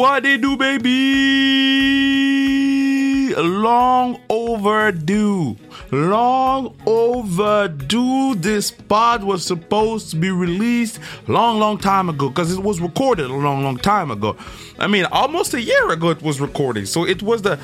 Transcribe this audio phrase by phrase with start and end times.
[0.00, 0.88] What they do, baby?
[3.36, 5.58] Long overdue.
[5.90, 8.34] Long overdue.
[8.36, 13.26] This pod was supposed to be released long, long time ago because it was recorded
[13.30, 14.36] a long, long time ago.
[14.78, 16.88] I mean, almost a year ago it was recorded.
[16.88, 17.58] So it was the,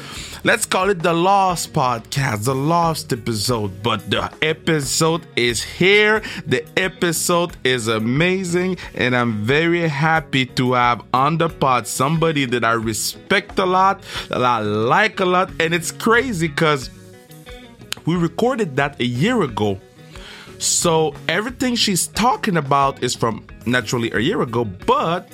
[0.44, 3.82] let's call it the lost podcast, the lost episode.
[3.82, 6.22] But the episode is here.
[6.46, 8.76] The episode is amazing.
[8.94, 14.02] And I'm very happy to have on the pod somebody that I respect a lot,
[14.28, 15.50] that I like a lot.
[15.60, 16.90] And it's crazy because
[18.06, 19.80] we recorded that a year ago.
[20.58, 25.30] So everything she's talking about is from naturally a year ago, but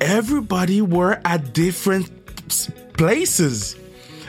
[0.00, 2.10] everybody were at different
[2.94, 3.76] places.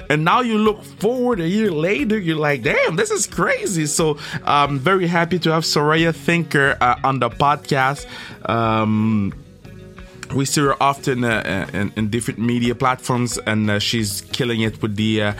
[0.09, 3.85] And now you look forward a year later, you're like, damn, this is crazy.
[3.85, 8.05] So I'm very happy to have Saroya Tinker uh, on the podcast.
[8.47, 9.33] Um,
[10.35, 14.81] we see her often uh, in, in, different media platforms, and uh, she's killing it
[14.81, 15.33] with the uh,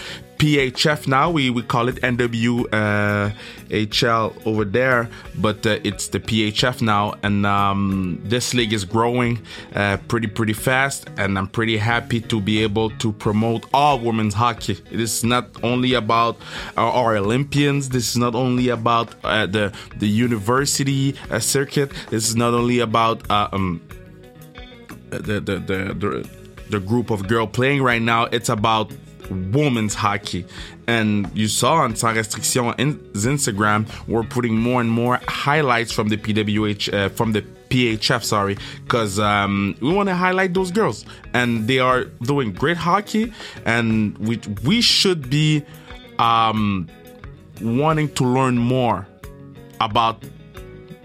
[0.43, 1.29] PHF now.
[1.29, 2.67] We, we call it NWHL
[4.03, 7.13] uh, over there, but uh, it's the PHF now.
[7.23, 9.41] And um, this league is growing
[9.73, 11.07] uh, pretty, pretty fast.
[11.15, 14.73] And I'm pretty happy to be able to promote all women's hockey.
[14.91, 16.35] It is not only about
[16.75, 22.27] our, our Olympians, this is not only about uh, the, the university uh, circuit, this
[22.27, 23.79] is not only about uh, um,
[25.09, 26.29] the, the, the, the
[26.69, 28.23] the group of girl playing right now.
[28.25, 28.91] It's about
[29.29, 30.45] women's hockey.
[30.87, 36.17] And you saw on Sans Restriction Instagram, we're putting more and more highlights from the
[36.17, 41.67] PWH, uh, from the PHF, sorry, because um, we want to highlight those girls, and
[41.67, 43.33] they are doing great hockey,
[43.65, 45.63] and we we should be
[46.19, 46.87] um,
[47.61, 49.07] wanting to learn more
[49.81, 50.23] about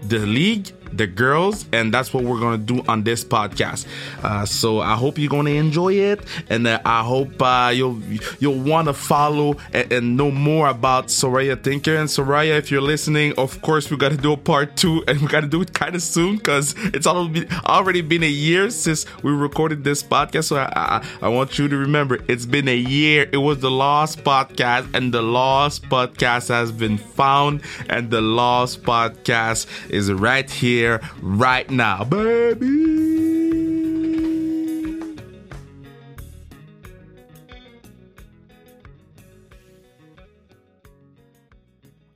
[0.03, 3.85] the league the girls, and that's what we're gonna do on this podcast.
[4.23, 8.01] Uh, so I hope you're gonna enjoy it, and uh, I hope uh, you'll
[8.39, 11.95] you'll want to follow and, and, know more about Saroya Tinker.
[11.95, 15.21] And Saroya, if you're listening, of course we got to do a part two, and
[15.21, 19.05] we got to do it kind of soon because it's already been a year since
[19.23, 20.45] we recorded this podcast.
[20.45, 23.29] So I, I, I want you to remember, it's been a year.
[23.31, 28.83] It was the Lost Podcast, and the Lost Podcast has been found, and the Lost
[28.83, 32.65] Podcast is right here here right now, baby.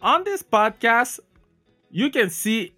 [0.02, 1.19] On this podcast,
[1.90, 2.73] you can see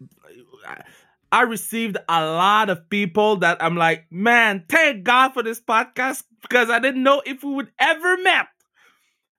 [1.32, 6.24] I received a lot of people that I'm like, man, thank God for this podcast
[6.42, 8.48] because I didn't know if we would ever met.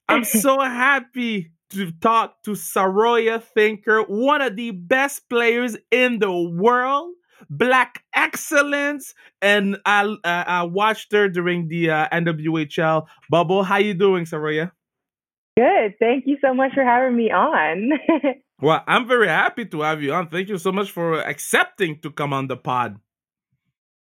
[0.08, 6.32] I'm so happy to talk to Saroya Tinker, one of the best players in the
[6.32, 7.14] world,
[7.50, 13.62] black excellence, and I uh, I watched her during the uh, NWHL bubble.
[13.62, 14.72] How you doing, Saroya?
[15.56, 15.94] Good.
[15.98, 17.92] Thank you so much for having me on.
[18.60, 20.28] well, I'm very happy to have you on.
[20.28, 23.00] Thank you so much for accepting to come on the pod.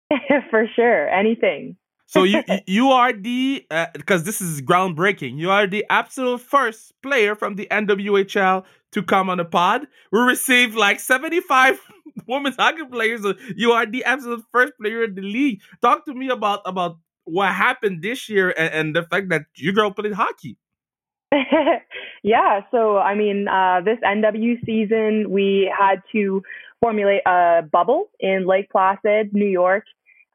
[0.50, 1.09] for sure.
[1.09, 1.78] Anything.
[2.07, 5.38] So you you are the because uh, this is groundbreaking.
[5.38, 8.63] You are the absolute first player from the NWHL
[8.94, 9.88] to come on the pod.
[10.12, 11.79] We received like seventy five
[12.28, 13.23] women's hockey players.
[13.23, 15.62] So you are the absolute first player in the league.
[15.81, 19.74] Talk to me about about what happened this year and, and the fact that you
[19.74, 20.57] girl played hockey.
[22.24, 26.41] yeah, so I mean, uh, this NW season we had to
[26.81, 29.84] formulate a bubble in Lake Placid, New York,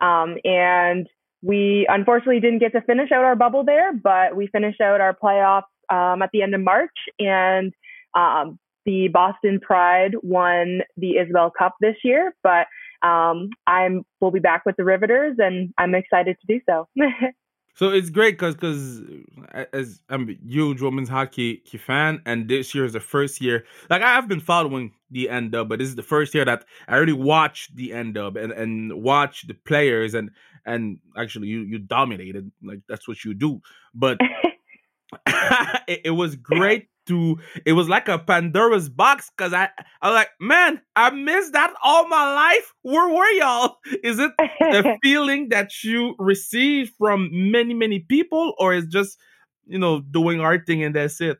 [0.02, 1.08] um, and
[1.42, 5.14] we unfortunately didn't get to finish out our bubble there, but we finished out our
[5.14, 7.72] playoffs um, at the end of March, and
[8.14, 12.34] um, the Boston Pride won the Isobel Cup this year.
[12.42, 12.66] But
[13.06, 16.88] um, I'm we'll be back with the Riveters, and I'm excited to do so.
[17.74, 19.00] so it's great because because
[19.72, 23.64] as I'm a huge women's hockey fan, and this year is the first year.
[23.88, 26.64] Like I have been following the end up, but this is the first year that
[26.88, 30.30] I really watched the end up and and watch the players and
[30.64, 33.60] and actually you you dominated like that's what you do
[33.94, 34.18] but
[35.88, 39.68] it, it, was great to it was like a pandora's box because i
[40.00, 42.72] i was like man i missed that all my life?
[42.82, 43.78] Where were y'all?
[44.04, 49.18] Is it a feeling that you receive from many many people or is just
[49.66, 51.38] you know doing our thing and that's it?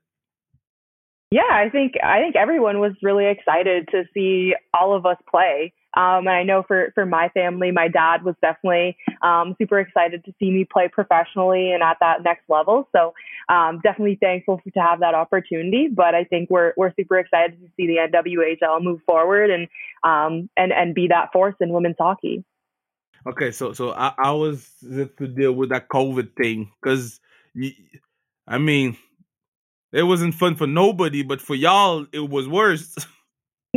[1.30, 5.72] Yeah i think i think everyone was really excited to see all of us play
[5.94, 10.24] um, and I know for, for my family, my dad was definitely um, super excited
[10.24, 12.88] to see me play professionally and at that next level.
[12.92, 13.12] So
[13.48, 15.88] um, definitely thankful for, to have that opportunity.
[15.94, 19.68] But I think we're we're super excited to see the NWHL move forward and
[20.02, 22.44] um, and and be that force in women's hockey.
[23.26, 27.20] Okay, so so I, I was to deal with that COVID thing because,
[28.48, 28.96] I mean,
[29.92, 32.96] it wasn't fun for nobody, but for y'all, it was worse.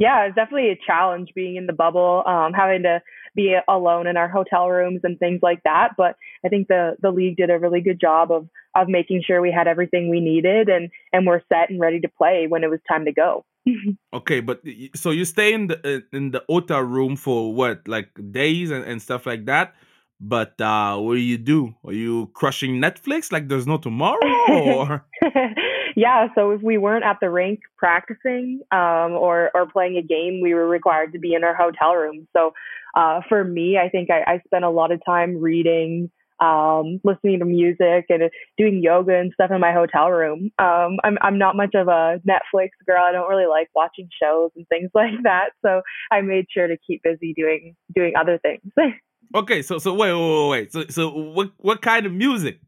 [0.00, 3.02] yeah, it's definitely a challenge being in the bubble, um, having to
[3.36, 5.90] be alone in our hotel rooms and things like that.
[5.96, 9.42] But I think the the league did a really good job of of making sure
[9.42, 12.70] we had everything we needed and and we're set and ready to play when it
[12.70, 13.44] was time to go.
[14.14, 14.62] okay, but
[14.94, 18.84] so you stay in the uh, in the hotel room for what, like days and,
[18.84, 19.74] and stuff like that.
[20.18, 21.74] But uh what do you do?
[21.84, 24.18] Are you crushing Netflix like there's no tomorrow?
[24.48, 25.06] Or
[25.96, 30.40] yeah, so if we weren't at the rink practicing um, or or playing a game,
[30.42, 32.26] we were required to be in our hotel room.
[32.36, 32.52] So
[32.94, 36.10] uh, for me, I think I, I spent a lot of time reading,
[36.40, 40.50] um, listening to music, and doing yoga and stuff in my hotel room.
[40.58, 43.02] Um, I'm I'm not much of a Netflix girl.
[43.02, 45.50] I don't really like watching shows and things like that.
[45.62, 48.72] So I made sure to keep busy doing doing other things.
[49.34, 50.72] okay, so so wait wait wait wait.
[50.72, 52.60] So so what what kind of music?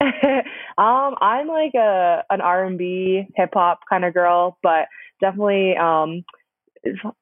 [0.78, 4.86] um, I'm like a an R and B hip hop kind of girl, but
[5.20, 6.24] definitely um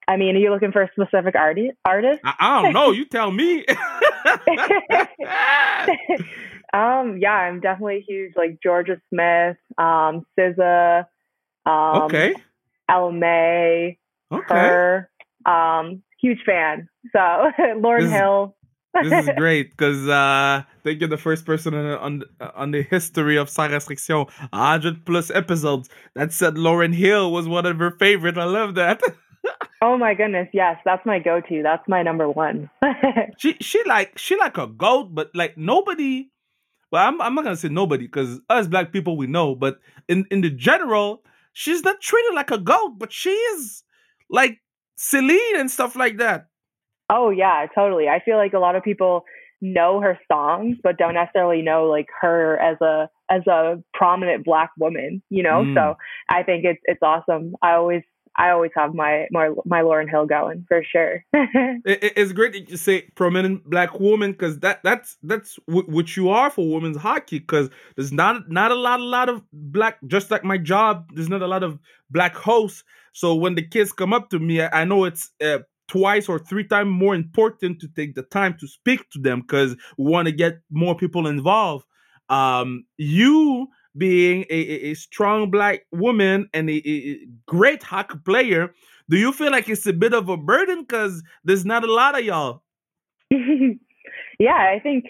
[0.06, 1.76] I mean, are you looking for a specific artist?
[1.84, 2.20] Artist?
[2.24, 2.90] I, I don't know.
[2.90, 3.64] You tell me.
[6.72, 8.34] um, yeah, I'm definitely huge.
[8.36, 11.06] Like Jorja Smith, um, SZA,
[11.64, 12.34] um, okay,
[12.88, 13.96] Ella Mai,
[14.32, 14.54] okay.
[14.54, 15.10] her,
[15.44, 16.88] um, huge fan.
[17.12, 17.18] So
[17.58, 18.55] Lauryn this Hill
[19.02, 22.22] this is great because uh, I think you're the first person on, on,
[22.54, 27.66] on the history of Sans Restriction, 100 plus episodes, that said Lauryn Hill was one
[27.66, 28.38] of her favorite.
[28.38, 29.00] I love that.
[29.82, 31.62] oh my goodness, yes, that's my go-to.
[31.62, 32.70] That's my number one.
[33.38, 36.30] she she like she like a goat, but like nobody.
[36.92, 39.78] Well, I'm I'm not gonna say nobody because us black people we know, but
[40.08, 41.22] in in the general,
[41.52, 43.82] she's not treated like a goat, but she is
[44.30, 44.60] like
[44.96, 46.46] Celine and stuff like that.
[47.10, 48.08] Oh yeah, totally.
[48.08, 49.24] I feel like a lot of people
[49.62, 54.70] know her songs but don't necessarily know like her as a as a prominent black
[54.78, 55.64] woman, you know?
[55.64, 55.74] Mm.
[55.74, 55.96] So
[56.28, 57.56] I think it's it's awesome.
[57.62, 58.02] I always
[58.36, 61.24] I always have my my my Lauryn Hill going for sure.
[61.32, 66.16] it, it's great that you say prominent black woman because that that's that's w- what
[66.16, 67.38] you are for women's hockey.
[67.38, 69.98] Because there's not not a lot a lot of black.
[70.06, 71.78] Just like my job, there's not a lot of
[72.10, 72.84] black hosts.
[73.14, 76.38] So when the kids come up to me, I, I know it's uh, twice or
[76.38, 80.26] three times more important to take the time to speak to them because we want
[80.26, 81.86] to get more people involved.
[82.28, 88.74] Um, you being a, a, strong black woman and a, a, great hockey player,
[89.08, 92.18] do you feel like it's a bit of a burden because there's not a lot
[92.18, 92.62] of y'all?
[93.30, 95.06] yeah, I think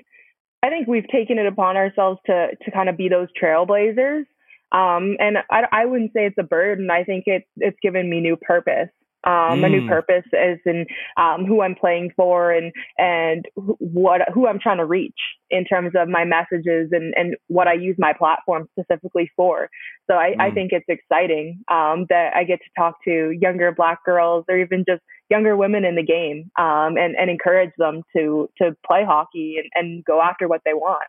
[0.63, 4.25] I think we've taken it upon ourselves to to kind of be those trailblazers.
[4.73, 6.91] Um, and I, I wouldn't say it's a burden.
[6.91, 8.91] I think it's it's given me new purpose
[9.27, 9.67] um, mm.
[9.67, 9.89] a new mm.
[9.89, 10.87] purpose as in
[11.17, 15.19] um, who I'm playing for and and what who I'm trying to reach
[15.51, 19.69] in terms of my messages and and what I use my platform specifically for.
[20.09, 20.41] So I, mm.
[20.41, 24.59] I think it's exciting um, that I get to talk to younger Black girls or
[24.59, 29.05] even just younger women in the game um, and and encourage them to to play
[29.05, 31.09] hockey and, and go after what they want.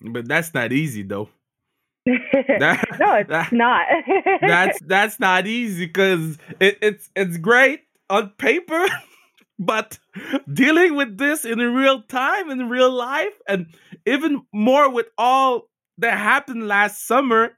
[0.00, 1.28] But that's not easy though.
[2.60, 3.86] That, no, it's that, not.
[4.40, 8.86] that's that's not easy because it, it's it's great on paper,
[9.58, 9.98] but
[10.52, 13.66] dealing with this in real time, in real life, and
[14.06, 17.56] even more with all that happened last summer,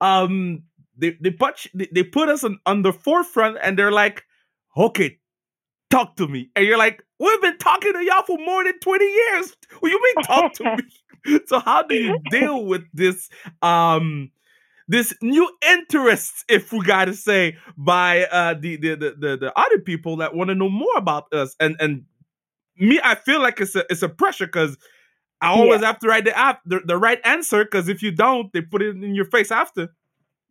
[0.00, 0.64] um,
[0.96, 4.24] they they put they, they put us on, on the forefront, and they're like,
[4.76, 5.18] okay,
[5.90, 9.06] talk to me, and you're like, we've been talking to y'all for more than twenty
[9.10, 9.54] years.
[9.78, 10.82] What you mean talk to me?
[11.46, 13.28] so how do you deal with this
[13.62, 14.30] um
[14.88, 19.78] this new interest, if we gotta say, by uh the the the, the, the other
[19.78, 22.04] people that want to know more about us and and
[22.78, 24.76] me, I feel like it's a it's a pressure because
[25.40, 25.88] I always yeah.
[25.88, 28.82] have to write the, app, the the right answer because if you don't, they put
[28.82, 29.94] it in your face after.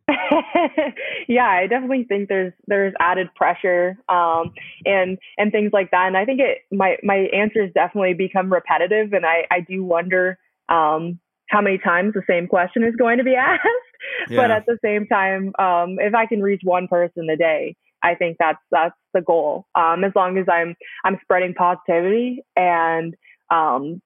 [1.27, 4.53] yeah, I definitely think there's there's added pressure um,
[4.85, 9.13] and and things like that, and I think it my my answers definitely become repetitive,
[9.13, 10.37] and I I do wonder
[10.69, 11.19] um,
[11.49, 13.61] how many times the same question is going to be asked.
[14.29, 14.37] Yeah.
[14.37, 18.15] But at the same time, um, if I can reach one person a day, I
[18.15, 19.65] think that's that's the goal.
[19.75, 23.15] Um, as long as I'm I'm spreading positivity and
[23.49, 24.01] um,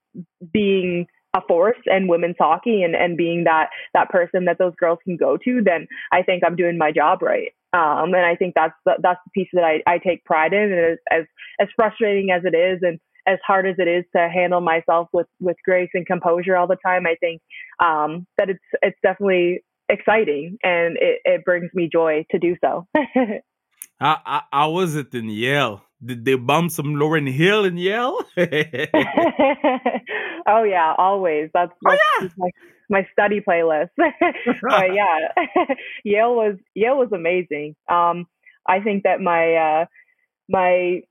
[0.52, 4.98] being a force in women's hockey and, and being that that person that those girls
[5.04, 7.52] can go to, then I think I'm doing my job right.
[7.72, 10.72] Um, and I think that's the, that's the piece that I, I take pride in.
[10.72, 11.24] And as, as
[11.60, 15.26] as frustrating as it is, and as hard as it is to handle myself with
[15.40, 17.40] with grace and composure all the time, I think
[17.78, 22.86] um, that it's it's definitely exciting and it, it brings me joy to do so.
[24.00, 25.82] how, how was it in Yale?
[26.04, 28.18] did they bump some Lauryn Hill in Yale?
[30.46, 31.50] oh yeah, always.
[31.52, 32.28] That's, oh, that's oh, yeah.
[32.36, 32.50] my
[32.88, 33.90] my study playlist.
[33.96, 35.28] but yeah,
[36.04, 37.76] Yale was Yale was amazing.
[37.88, 38.26] Um,
[38.66, 39.84] I think that my uh,
[40.48, 41.02] my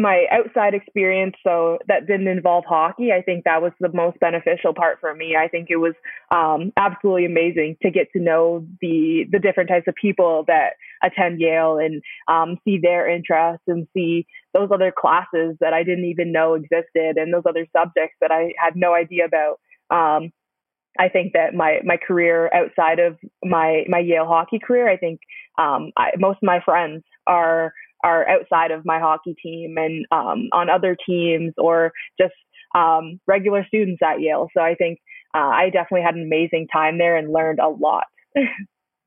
[0.00, 4.74] my outside experience, so that didn't involve hockey, I think that was the most beneficial
[4.74, 5.36] part for me.
[5.36, 5.94] I think it was
[6.30, 10.70] um, absolutely amazing to get to know the the different types of people that
[11.02, 16.04] attend Yale and um, see their interests and see those other classes that I didn't
[16.06, 19.60] even know existed and those other subjects that I had no idea about.
[19.90, 20.32] Um,
[20.98, 25.20] I think that my my career outside of my my Yale hockey career, I think
[25.58, 27.72] um, I, most of my friends are
[28.04, 32.34] are outside of my hockey team and um, on other teams or just
[32.74, 34.48] um, regular students at Yale.
[34.56, 34.98] So I think
[35.34, 38.04] uh, I definitely had an amazing time there and learned a lot.
[38.34, 38.46] you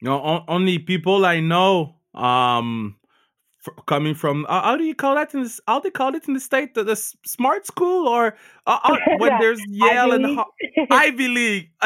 [0.02, 2.98] know, only people I know um,
[3.86, 6.28] coming from uh, how do you call that in this how do you call it
[6.28, 6.74] in the state?
[6.74, 8.36] The, the smart school or
[8.68, 9.40] uh, uh, when yeah.
[9.40, 10.54] there's yale Ivy and ho-
[10.92, 11.70] ivy league.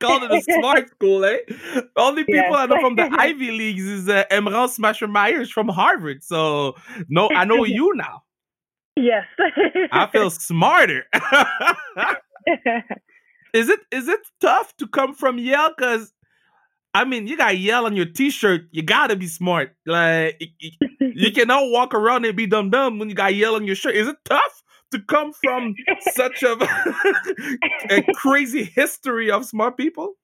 [0.00, 1.38] Call it a smart school eh?
[1.96, 2.54] Only people yes.
[2.56, 6.22] i know from the ivy leagues is uh, Emerance Maschmeyers from harvard.
[6.22, 6.76] So
[7.08, 8.22] no i know you now.
[8.96, 9.24] Yes.
[9.92, 11.04] I feel smarter.
[13.54, 15.70] Is it is it tough to come from yale?
[15.76, 16.12] Because
[16.94, 18.62] I mean, you got Yale on your T-shirt.
[18.70, 19.74] You gotta be smart.
[19.86, 20.42] Like
[21.00, 23.94] you cannot walk around and be dumb dumb when you got Yale on your shirt.
[23.94, 25.74] Is it tough to come from
[26.12, 26.56] such a,
[27.90, 30.14] a crazy history of smart people?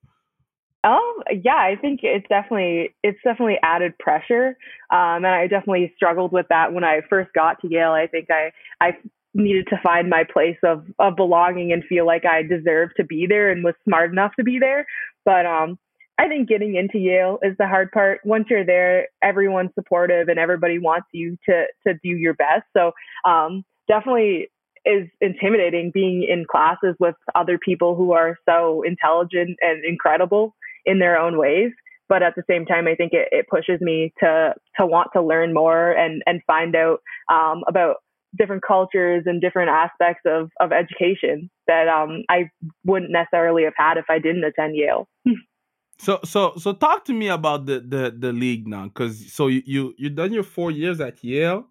[0.85, 4.57] Um, yeah, I think it's definitely it's definitely added pressure,
[4.91, 7.93] um, and I definitely struggled with that when I first got to Yale.
[7.93, 8.97] I think I I
[9.33, 13.27] needed to find my place of of belonging and feel like I deserved to be
[13.27, 14.87] there and was smart enough to be there.
[15.25, 15.79] But um,
[16.19, 18.21] I think getting into Yale is the hard part.
[18.25, 22.65] Once you're there, everyone's supportive and everybody wants you to to do your best.
[22.77, 22.93] So
[23.25, 24.49] um, definitely
[24.85, 30.55] is intimidating being in classes with other people who are so intelligent and incredible
[30.85, 31.73] in their own ways.
[32.09, 35.23] But at the same time, I think it, it pushes me to to want to
[35.23, 37.01] learn more and and find out
[37.33, 37.97] um, about
[38.37, 42.51] different cultures and different aspects of of education that um, I
[42.85, 45.09] wouldn't necessarily have had if I didn't attend Yale.
[45.99, 49.63] So so so talk to me about the the the league now, because so you
[49.65, 51.67] you you done your four years at Yale,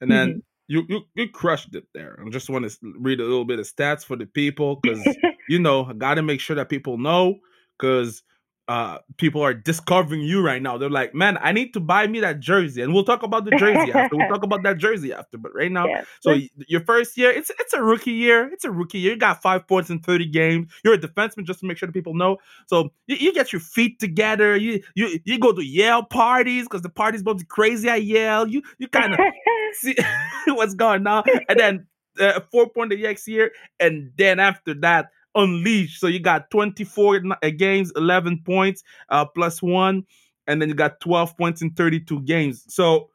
[0.00, 0.38] and then mm-hmm.
[0.68, 2.18] you you you crushed it there.
[2.24, 5.06] I just want to read a little bit of stats for the people, because
[5.48, 7.36] you know I got to make sure that people know,
[7.78, 8.22] because
[8.70, 10.78] uh, people are discovering you right now.
[10.78, 13.50] They're like, man, I need to buy me that jersey, and we'll talk about the
[13.56, 14.16] jersey after.
[14.16, 15.38] We'll talk about that jersey after.
[15.38, 16.06] But right now, yes.
[16.20, 16.36] so
[16.68, 18.48] your first year, it's it's a rookie year.
[18.52, 19.14] It's a rookie year.
[19.14, 20.70] You got five points in thirty games.
[20.84, 22.36] You're a defenseman, just to make sure that people know.
[22.68, 24.56] So you, you get your feet together.
[24.56, 28.46] You you you go to Yale parties because the parties be crazy at Yale.
[28.46, 29.18] You you kind of
[29.80, 29.96] see
[30.46, 31.86] what's going on, and then
[32.20, 33.50] uh, four point the next year,
[33.80, 36.00] and then after that unleashed.
[36.00, 40.04] So you got 24 uh, games, 11 points, uh, plus one,
[40.46, 42.64] and then you got 12 points in 32 games.
[42.68, 43.10] So,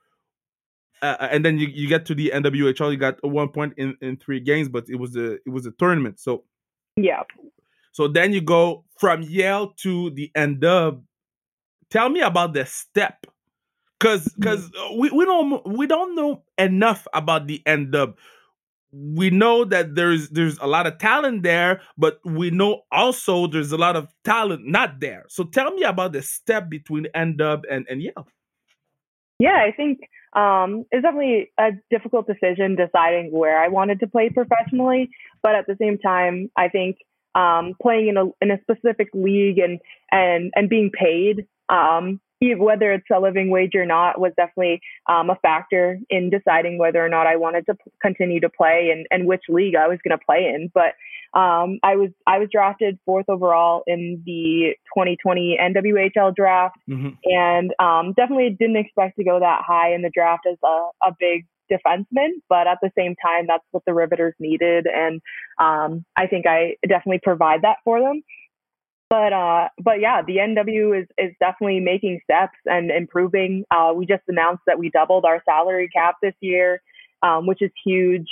[1.02, 3.98] uh, uh and then you, you get to the NWHL, you got one point in,
[4.02, 6.20] in three games, but it was a it was a tournament.
[6.20, 6.44] So
[6.96, 7.24] yeah.
[7.92, 11.02] So then you go from Yale to the NW.
[11.90, 13.26] Tell me about the step,
[14.00, 15.00] because because mm-hmm.
[15.00, 18.16] we, we don't we don't know enough about the NW
[18.96, 23.72] we know that there's there's a lot of talent there, but we know also there's
[23.72, 25.26] a lot of talent not there.
[25.28, 28.28] So tell me about the step between NW and and Yale.
[29.40, 30.00] Yeah, I think
[30.34, 35.10] um, it's definitely a difficult decision deciding where I wanted to play professionally,
[35.44, 36.98] but at the same time, I think
[37.36, 39.80] um, playing in a in a specific league and
[40.12, 45.30] and and being paid um, whether it's a living wage or not was definitely um,
[45.30, 49.08] a factor in deciding whether or not I wanted to p- continue to play and,
[49.10, 50.70] and which league I was going to play in.
[50.74, 50.94] But
[51.38, 57.10] um, I was I was drafted fourth overall in the 2020 NWHL draft, mm-hmm.
[57.24, 61.16] and um, definitely didn't expect to go that high in the draft as a, a
[61.20, 62.30] big defenseman.
[62.48, 65.22] But at the same time, that's what the Riveters needed, and
[65.60, 68.24] um, I think I definitely provide that for them
[69.10, 73.64] but uh, but yeah, the NW is is definitely making steps and improving.
[73.70, 76.82] Uh, we just announced that we doubled our salary cap this year,
[77.22, 78.28] um, which is huge.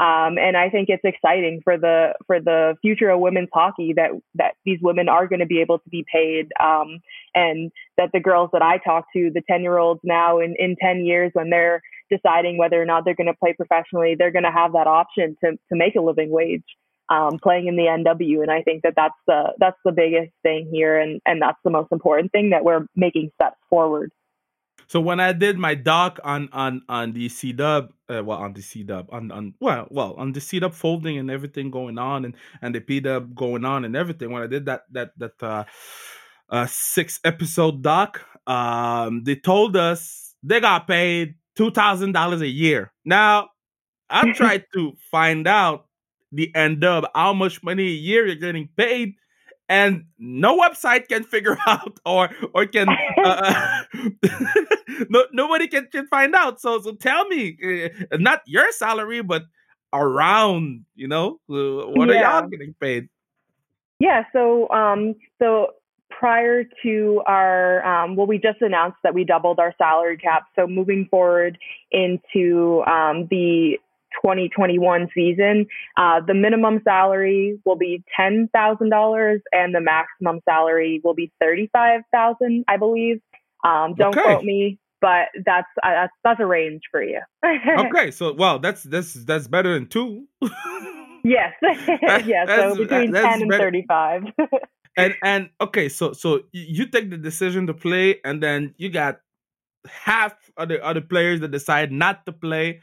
[0.00, 4.10] Um, and I think it's exciting for the for the future of women's hockey that
[4.34, 7.00] that these women are going to be able to be paid, um,
[7.34, 10.76] and that the girls that I talk to, the ten year olds now in in
[10.80, 11.80] ten years when they're
[12.10, 15.36] deciding whether or not they're going to play professionally, they're going to have that option
[15.42, 16.64] to to make a living wage
[17.10, 18.42] um, playing in the NW.
[18.42, 21.70] And I think that that's the that's the biggest thing here, and and that's the
[21.70, 24.12] most important thing that we're making steps forward.
[24.88, 28.54] So when I did my doc on on on the C Dub, uh, well on
[28.54, 31.98] the C Dub on on well well on the C Dub folding and everything going
[31.98, 34.30] on and and the P Dub going on and everything.
[34.30, 35.64] When I did that that that uh,
[36.48, 42.48] uh six episode doc, um, they told us they got paid two thousand dollars a
[42.48, 42.90] year.
[43.04, 43.50] Now
[44.08, 45.87] I tried to find out
[46.32, 49.14] the end of how much money a year you're getting paid
[49.68, 52.88] and no website can figure out or or can
[53.24, 53.82] uh,
[55.08, 56.60] no, nobody can, can find out.
[56.60, 59.42] So so tell me uh, not your salary but
[59.92, 62.14] around you know uh, what yeah.
[62.14, 63.08] are y'all getting paid?
[63.98, 65.68] Yeah so um so
[66.10, 70.44] prior to our um, well we just announced that we doubled our salary cap.
[70.56, 71.58] So moving forward
[71.90, 73.78] into um, the
[74.22, 81.00] 2021 season, uh, the minimum salary will be ten thousand dollars, and the maximum salary
[81.04, 83.20] will be thirty-five thousand, I believe.
[83.64, 84.22] Um, don't okay.
[84.22, 87.20] quote me, but that's uh, that's that's a range for you.
[87.44, 90.26] okay, so well, that's that's that's better than two.
[91.24, 91.52] yes,
[92.24, 92.46] yeah.
[92.46, 93.64] So between ten and better.
[93.64, 94.22] thirty-five.
[94.96, 99.20] and and okay, so so you take the decision to play, and then you got
[99.86, 102.80] half of the other players that decide not to play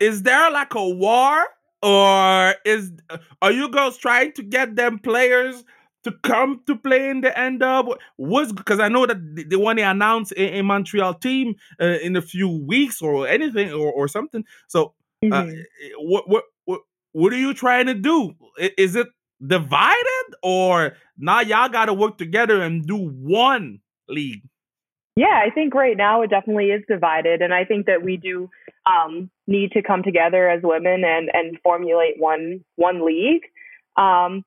[0.00, 1.44] is there like a war
[1.82, 2.92] or is
[3.42, 5.64] are you girls trying to get them players
[6.06, 9.78] to come to play in the end of was because I know that they want
[9.78, 14.06] to announce a, a Montreal team uh, in a few weeks or anything or, or
[14.06, 14.44] something.
[14.68, 15.60] So, uh, mm-hmm.
[15.98, 18.34] what what what what are you trying to do?
[18.78, 19.08] Is it
[19.44, 24.42] divided or now y'all got to work together and do one league?
[25.16, 28.50] Yeah, I think right now it definitely is divided, and I think that we do
[28.84, 33.42] um, need to come together as women and and formulate one one league.
[33.96, 34.44] Um,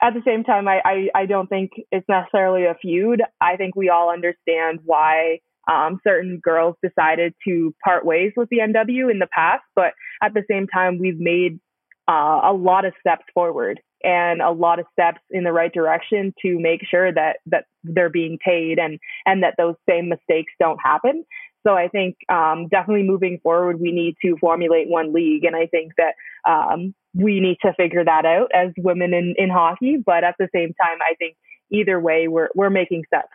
[0.00, 3.22] at the same time, I, I, I don't think it's necessarily a feud.
[3.40, 5.38] I think we all understand why
[5.70, 10.34] um, certain girls decided to part ways with the NW in the past, but at
[10.34, 11.60] the same time, we've made
[12.08, 16.34] uh, a lot of steps forward and a lot of steps in the right direction
[16.42, 20.78] to make sure that that they're being paid and and that those same mistakes don't
[20.82, 21.24] happen.
[21.66, 25.66] So I think um, definitely moving forward, we need to formulate one league, and I
[25.66, 26.14] think that
[26.48, 29.96] um, we need to figure that out as women in, in hockey.
[30.04, 31.36] But at the same time, I think
[31.70, 33.28] either way, we're we're making steps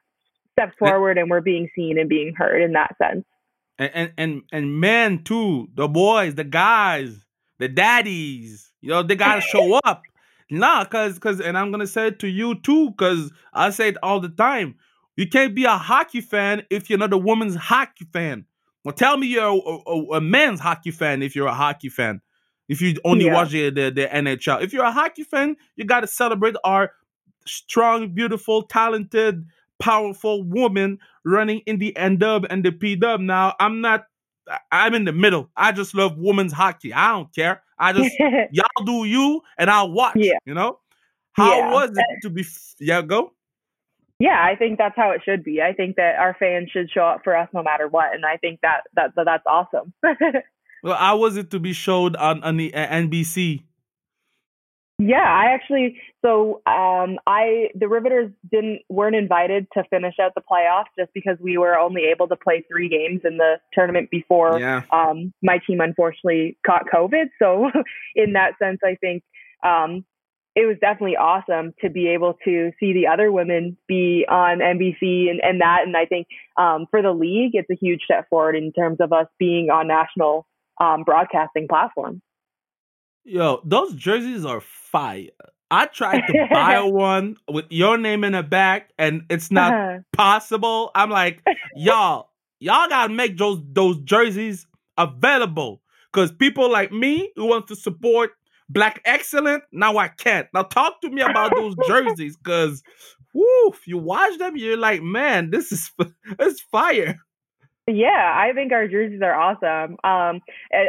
[0.54, 3.26] steps forward, and we're being seen and being heard in that sense.
[3.78, 7.26] And and and, and men too, the boys, the guys,
[7.60, 10.02] the daddies, you know, they gotta show up.
[10.50, 13.98] Nah, cause cause and I'm gonna say it to you too, cause I say it
[14.02, 14.76] all the time.
[15.16, 18.46] You can't be a hockey fan if you're not a woman's hockey fan.
[18.86, 22.22] Well, tell me you're a, a, a man's hockey fan if you're a hockey fan.
[22.70, 23.34] If you only yeah.
[23.34, 24.62] watch the, the, the NHL.
[24.62, 26.92] If you're a hockey fan, you gotta celebrate our
[27.46, 29.46] strong, beautiful, talented,
[29.80, 33.20] powerful woman running in the N dub and the P dub.
[33.20, 34.06] Now, I'm not
[34.72, 35.50] I'm in the middle.
[35.56, 36.94] I just love women's hockey.
[36.94, 37.64] I don't care.
[37.80, 38.16] I just
[38.52, 40.16] y'all do you and I'll watch.
[40.18, 40.38] Yeah.
[40.46, 40.80] You know?
[41.34, 41.72] How yeah.
[41.72, 42.46] was it to be
[42.80, 43.34] yeah, go?
[44.20, 45.62] Yeah, I think that's how it should be.
[45.62, 48.38] I think that our fans should show up for us no matter what, and I
[48.38, 49.94] think that that, that that's awesome.
[50.84, 53.64] well, how was it to be showed on on the uh, NBC?
[55.00, 60.42] Yeah, I actually so um I the Riveters didn't weren't invited to finish out the
[60.42, 64.60] playoffs just because we were only able to play three games in the tournament before
[64.60, 64.82] yeah.
[64.92, 67.26] um my team unfortunately caught COVID.
[67.38, 67.70] So
[68.16, 69.22] in that sense I think
[69.64, 70.04] um
[70.56, 75.30] it was definitely awesome to be able to see the other women be on NBC
[75.30, 76.26] and, and that and I think
[76.58, 79.88] um for the league it's a huge step forward in terms of us being on
[79.88, 80.48] national
[80.82, 82.22] um broadcasting platforms.
[83.30, 85.28] Yo, those jerseys are fire.
[85.70, 89.98] I tried to buy one with your name in the back, and it's not uh-huh.
[90.14, 90.92] possible.
[90.96, 91.44] I'm like,
[91.76, 92.30] y'all,
[92.62, 94.66] y'all gotta make those those jerseys
[94.98, 95.82] available.
[96.14, 98.32] Cause people like me who want to support
[98.70, 100.48] Black Excellent, now I can't.
[100.54, 102.82] Now talk to me about those jerseys, cause
[103.34, 105.92] whoo, if you watch them, you're like, man, this is
[106.40, 107.20] it's fire.
[107.88, 109.98] Yeah, I think our jerseys are awesome.
[110.04, 110.42] Um,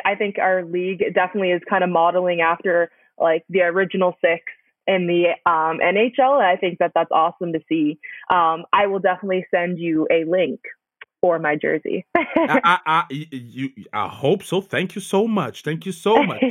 [0.05, 4.43] I think our league definitely is kind of modeling after like the original six
[4.89, 8.01] in the um, NHL, and I think that that's awesome to see.
[8.31, 10.61] Um, I will definitely send you a link
[11.21, 12.05] for my jersey.
[12.17, 14.61] I, I, I, you, I hope so.
[14.61, 15.63] Thank you so much.
[15.63, 16.43] Thank you so much.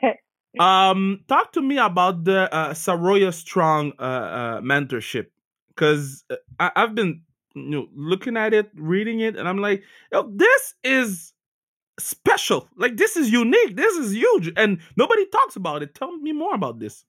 [0.60, 5.26] um, talk to me about the uh, Saroya Strong uh, uh, mentorship,
[5.70, 7.22] because uh, I've been
[7.54, 9.82] you know looking at it, reading it, and I'm like,
[10.12, 11.32] Yo, this is
[11.98, 12.68] special.
[12.76, 13.76] Like this is unique.
[13.76, 15.94] This is huge, and nobody talks about it.
[15.94, 17.04] Tell me more about this.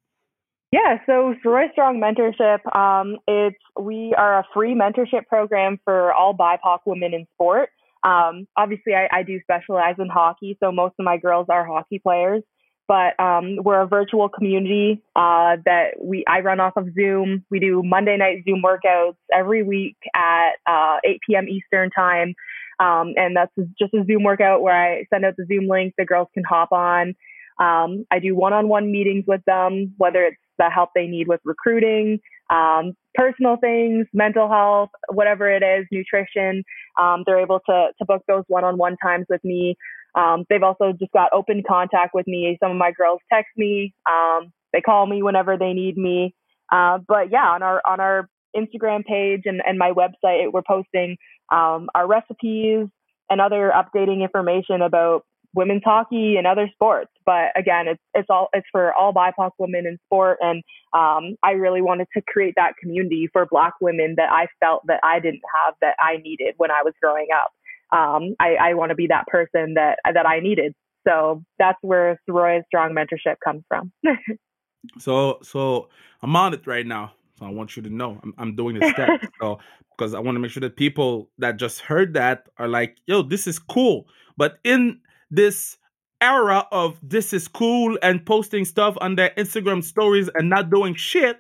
[0.72, 6.36] Yeah, so Saroya Strong Mentorship, um, it's we are a free mentorship program for all
[6.38, 7.70] BIPOC women in sport.
[8.04, 12.00] um, obviously, I, I do specialize in hockey, so most of my girls are hockey
[12.00, 12.44] players.
[12.90, 17.46] But um, we're a virtual community uh, that we I run off of Zoom.
[17.52, 21.48] We do Monday night Zoom workouts every week at uh, 8 p.m.
[21.48, 22.34] Eastern time,
[22.80, 25.94] um, and that's just a Zoom workout where I send out the Zoom link.
[26.00, 27.14] The girls can hop on.
[27.60, 32.20] Um, I do one-on-one meetings with them, whether it's the help they need with recruiting,
[32.50, 36.64] um, personal things, mental health, whatever it is, nutrition.
[37.00, 39.76] Um, they're able to to book those one-on-one times with me.
[40.16, 42.58] Um, they've also just got open contact with me.
[42.62, 43.94] Some of my girls text me.
[44.10, 46.36] Um, they call me whenever they need me.
[46.72, 51.18] Uh, but yeah, on our on our Instagram page and, and my website, we're posting
[51.52, 52.88] um, our recipes
[53.30, 55.24] and other updating information about
[55.56, 57.12] women's hockey and other sports.
[57.26, 61.52] But again, it's it's all it's for all BIPOC women in sport, and um, I
[61.52, 65.42] really wanted to create that community for Black women that I felt that I didn't
[65.66, 67.52] have that I needed when I was growing up.
[67.92, 70.74] Um, I, I want to be that person that that I needed.
[71.08, 73.92] So that's where Saroya Strong Mentorship comes from.
[75.00, 75.90] so so
[76.22, 77.14] I'm on it right now.
[77.38, 79.26] So I want you to know I'm, I'm doing this steps.
[79.42, 79.60] so
[79.98, 83.22] because I want to make sure that people that just heard that are like, yo,
[83.22, 84.08] this is cool.
[84.38, 85.00] But in
[85.30, 85.78] this
[86.22, 90.96] era of this is cool and posting stuff on their Instagram stories and not doing
[90.96, 91.40] shit,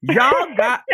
[0.00, 0.84] y'all got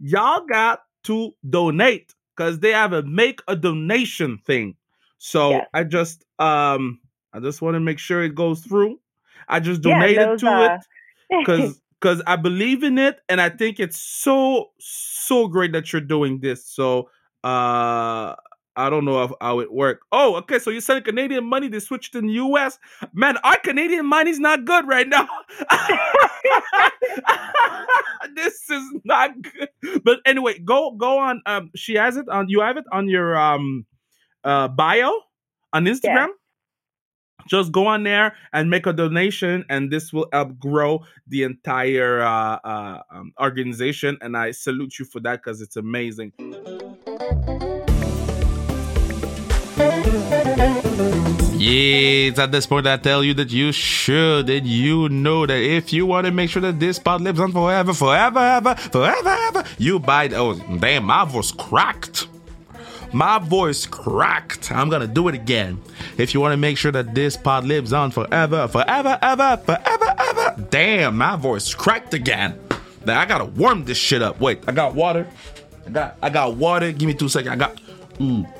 [0.00, 4.76] y'all got to donate because they have a make a donation thing.
[5.18, 5.66] So yes.
[5.74, 7.00] I just um
[7.32, 9.00] I just want to make sure it goes through.
[9.48, 10.78] I just donated yeah, those, to uh...
[11.30, 15.92] it because because I believe in it and I think it's so so great that
[15.92, 16.64] you're doing this.
[16.64, 17.10] So
[17.42, 18.34] uh
[18.76, 20.04] I don't know how it worked.
[20.12, 20.60] Oh, okay.
[20.60, 22.78] So you're sending Canadian money to switch to the US.
[23.12, 25.28] Man, our Canadian money's not good right now.
[28.34, 29.68] this is not good.
[30.04, 31.42] But anyway, go go on.
[31.46, 32.48] Um, she has it on.
[32.48, 33.86] You have it on your um
[34.44, 35.12] uh bio
[35.72, 36.02] on Instagram.
[36.04, 36.26] Yeah.
[37.48, 42.20] Just go on there and make a donation, and this will help grow the entire
[42.20, 44.18] uh, uh, um, organization.
[44.20, 46.32] And I salute you for that because it's amazing.
[51.68, 55.60] Yeah, it's at this point I tell you that you should and you know that
[55.60, 59.28] if you want to make sure that this pod lives on forever, forever, ever, forever,
[59.28, 60.28] ever, you buy.
[60.30, 62.26] Oh, damn, my voice cracked.
[63.12, 64.72] My voice cracked.
[64.72, 65.80] I'm gonna do it again.
[66.16, 70.14] If you want to make sure that this pod lives on forever, forever, ever, forever,
[70.18, 70.66] ever.
[70.70, 72.58] Damn, my voice cracked again.
[73.06, 74.40] Now I gotta warm this shit up.
[74.40, 75.26] Wait, I got water.
[75.86, 76.90] I got I got water.
[76.92, 77.52] Give me two seconds.
[77.52, 77.80] I got
[78.18, 78.52] mmm.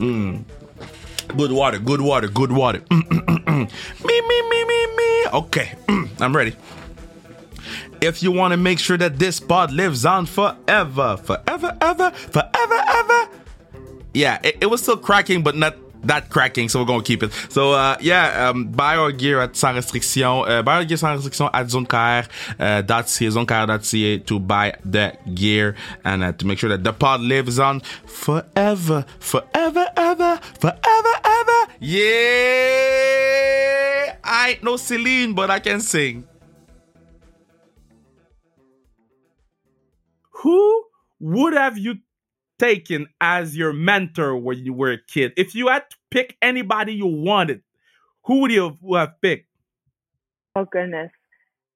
[0.00, 0.44] Mmm.
[1.36, 2.82] Good water, good water, good water.
[2.90, 5.26] me, me, me, me, me.
[5.34, 5.74] Okay,
[6.18, 6.56] I'm ready.
[8.00, 12.82] If you want to make sure that this pod lives on forever, forever, ever, forever,
[12.88, 13.28] ever.
[14.14, 17.32] Yeah, it, it was still cracking, but not that cracking, so we're gonna keep it.
[17.48, 20.22] So uh, yeah, um, buy our gear at sans restriction.
[20.22, 26.22] Uh, buy our gear sans restriction at zonekr uh, zonekr.ca to buy the gear and
[26.24, 31.66] uh, to make sure that the pod lives on forever, forever, ever, forever, ever.
[31.80, 32.06] Yeah,
[34.24, 36.26] I ain't no Celine, but I can sing.
[40.42, 40.84] Who
[41.20, 41.96] would have you
[42.60, 45.32] taken as your mentor when you were a kid?
[45.36, 47.62] If you had to pick anybody you wanted,
[48.26, 49.48] who would you have picked?
[50.54, 51.10] Oh goodness.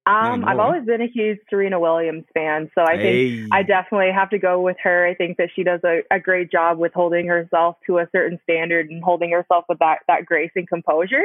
[0.06, 3.40] Um, I've always been a huge Serena Williams fan, so I hey.
[3.40, 5.06] think I definitely have to go with her.
[5.06, 8.38] I think that she does a, a great job with holding herself to a certain
[8.42, 11.24] standard and holding herself with that that grace and composure.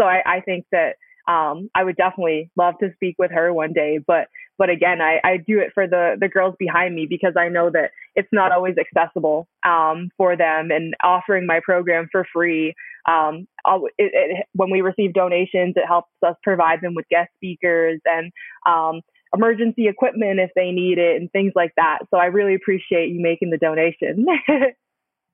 [0.00, 0.94] So I, I think that
[1.26, 3.98] um, I would definitely love to speak with her one day.
[3.98, 7.48] But but again, I, I do it for the the girls behind me because I
[7.48, 10.70] know that it's not always accessible um, for them.
[10.70, 12.74] And offering my program for free,
[13.08, 18.00] um, it, it, when we receive donations, it helps us provide them with guest speakers
[18.04, 18.32] and
[18.66, 19.00] um,
[19.34, 22.00] emergency equipment if they need it and things like that.
[22.10, 24.26] So I really appreciate you making the donation.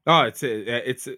[0.06, 1.08] oh, it's it's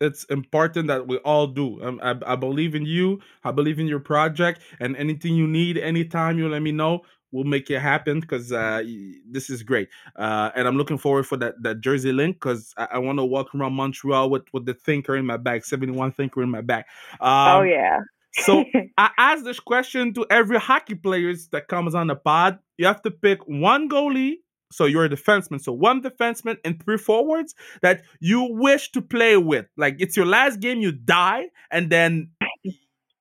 [0.00, 1.82] it's important that we all do.
[1.82, 3.20] Um, I, I believe in you.
[3.44, 7.02] I believe in your project, and anything you need, anytime you let me know,
[7.34, 8.82] we'll make it happen because uh,
[9.28, 9.88] this is great.
[10.14, 13.24] Uh, and I'm looking forward for that that jersey link because I, I want to
[13.24, 16.84] walk around Montreal with with the Tinker in my bag, 71 Tinker in my bag.
[17.20, 17.98] Oh, um, oh yeah.
[18.32, 18.64] so
[18.98, 22.60] I ask this question to every hockey players that comes on the pod.
[22.78, 24.36] You have to pick one goalie.
[24.72, 25.60] So you're a defenseman.
[25.60, 29.66] So one defenseman and three forwards that you wish to play with.
[29.76, 32.30] Like it's your last game, you die, and then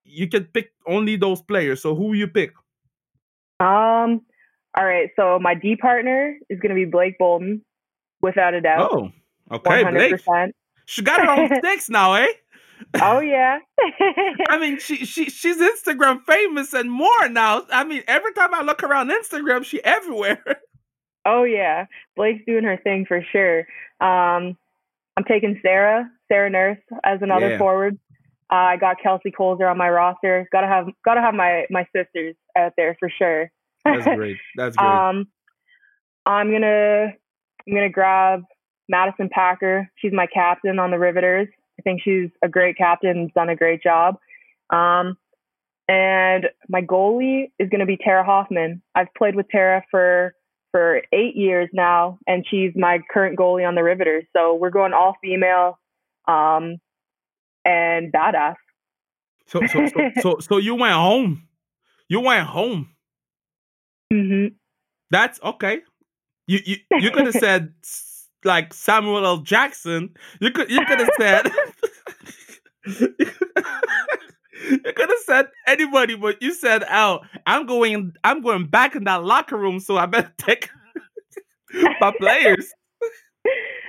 [0.03, 1.81] you can pick only those players.
[1.81, 2.51] So who you pick?
[3.63, 4.21] Um,
[4.77, 5.09] all right.
[5.15, 7.63] So my D partner is going to be Blake Bolden,
[8.21, 8.91] without a doubt.
[8.91, 9.11] Oh,
[9.51, 9.91] okay, 100%.
[9.91, 10.55] Blake.
[10.85, 12.27] She got her own sticks now, eh?
[13.01, 13.59] Oh yeah.
[14.49, 17.63] I mean, she she she's Instagram famous and more now.
[17.71, 20.43] I mean, every time I look around Instagram, she everywhere.
[21.25, 21.85] Oh yeah,
[22.17, 23.59] Blake's doing her thing for sure.
[24.01, 24.57] Um,
[25.15, 27.57] I'm taking Sarah, Sarah Nurse as another Yeah.
[27.59, 27.97] forward.
[28.51, 30.49] Uh, I got Kelsey Koelzer on my roster.
[30.51, 33.51] Gotta have gotta have my my sisters out there for sure.
[33.85, 34.37] That's great.
[34.55, 34.87] That's great.
[34.87, 35.27] Um,
[36.25, 37.07] I'm gonna
[37.67, 38.43] I'm gonna grab
[38.89, 39.89] Madison Packer.
[39.97, 41.47] She's my captain on the Riveters.
[41.79, 44.17] I think she's a great captain and done a great job.
[44.69, 45.17] Um,
[45.87, 48.81] and my goalie is gonna be Tara Hoffman.
[48.95, 50.35] I've played with Tara for
[50.71, 54.25] for eight years now, and she's my current goalie on the Riveters.
[54.35, 55.77] So we're going all female,
[56.27, 56.77] um,
[57.65, 58.55] and badass.
[59.45, 61.47] so, so so so so you went home.
[62.13, 62.91] You went home.
[64.11, 64.49] hmm
[65.09, 65.79] That's okay.
[66.45, 67.73] You you you could have said
[68.43, 69.37] like Samuel L.
[69.37, 70.11] Jackson.
[70.39, 71.51] You could you could have said
[72.85, 73.17] you
[74.93, 79.23] could have said anybody, but you said, "Oh, I'm going I'm going back in that
[79.23, 80.69] locker room, so I better take
[81.99, 82.71] my players."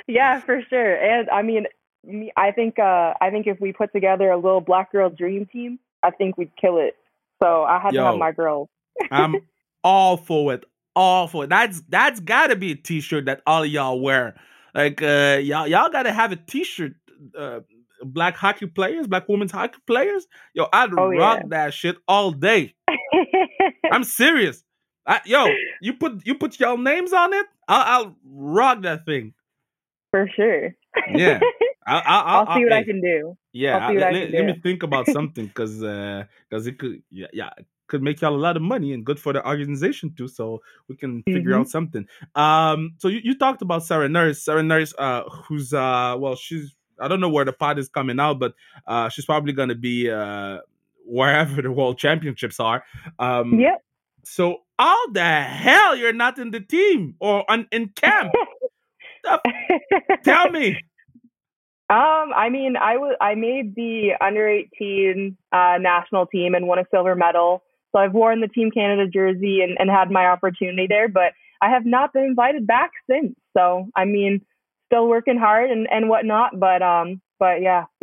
[0.09, 0.95] yeah, for sure.
[0.97, 1.67] And I mean,
[2.05, 5.45] me, I think uh, I think if we put together a little black girl dream
[5.45, 6.97] team, I think we'd kill it.
[7.43, 8.69] So I had to have my girls.
[9.11, 9.35] I'm
[9.83, 10.65] all for it.
[10.97, 11.51] All for it.
[11.51, 14.35] That's that's gotta be a t-shirt that all y'all wear.
[14.75, 16.93] Like uh y'all y'all gotta have a t-shirt.
[17.37, 17.61] Uh,
[18.03, 20.27] black hockey players, black women's hockey players.
[20.53, 21.49] Yo, I'd Oh, rock yeah.
[21.49, 22.75] that shit all day.
[23.93, 24.63] I'm serious.
[25.07, 25.47] I, yo,
[25.81, 27.47] you put you put y'all names on it.
[27.69, 29.35] I'll, I'll rock that thing.
[30.11, 30.75] for sure.
[31.13, 31.41] Yeah.
[31.87, 33.37] I, I, I'll see what I hey, can do.
[33.53, 35.79] Yeah, I'll see what I- I let, can let me think about something because
[36.49, 37.51] because it could yeah, yeah
[37.87, 40.27] could make y'all a lot of money and good for the organization too.
[40.29, 41.61] So we can figure Mhm.
[41.61, 42.07] out something.
[42.35, 46.75] Um, so you, you talked about Sarah Nurse, Sarah Nurse, uh, who's uh, well, she's
[47.01, 48.55] I don't know where the pod is coming out, but
[48.87, 50.61] uh, she's probably gonna be uh
[51.07, 52.83] wherever the world championships are.
[53.19, 53.83] Um, Yep.
[54.25, 58.33] So how the hell you're not in the team or on, in camp?
[60.25, 60.79] Tell me.
[61.91, 66.79] Um, I mean, I was I made the under 18 uh, national team and won
[66.79, 67.63] a silver medal.
[67.93, 71.71] So I've worn the Team Canada jersey and, and had my opportunity there, but I
[71.71, 73.35] have not been invited back since.
[73.57, 74.41] So I mean,
[74.87, 77.85] still working hard and, and whatnot, but um, but yeah.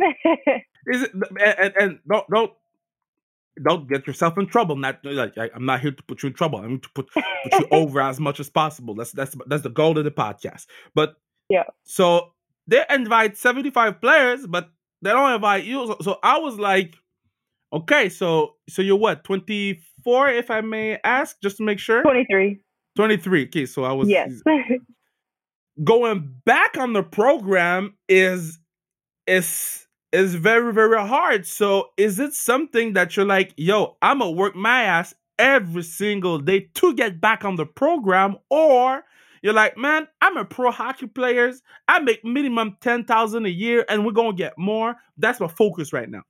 [0.86, 2.52] Is it and, and, don't don't
[3.62, 4.76] don't get yourself in trouble.
[4.76, 6.60] Not like I, I'm not here to put you in trouble.
[6.60, 8.94] I'm to put put you over as much as possible.
[8.94, 10.66] That's that's that's the goal of the podcast.
[10.94, 11.16] But
[11.48, 11.64] Yeah.
[11.84, 12.32] so
[12.66, 14.70] they invite 75 players, but
[15.02, 15.86] they don't invite you.
[15.86, 16.96] So, so I was like,
[17.72, 22.02] okay, so so you're what 24, if I may ask, just to make sure.
[22.02, 22.60] 23.
[22.96, 23.44] 23.
[23.46, 24.30] Okay, so I was Yes.
[25.84, 28.58] going back on the program is
[29.26, 34.30] is is very very hard so is it something that you're like yo i'm gonna
[34.30, 39.02] work my ass every single day to get back on the program or
[39.42, 41.62] you're like man i'm a pro hockey players.
[41.88, 44.96] I make minimum 10000 a year and we're gonna get more.
[45.18, 46.22] That's my focus right now.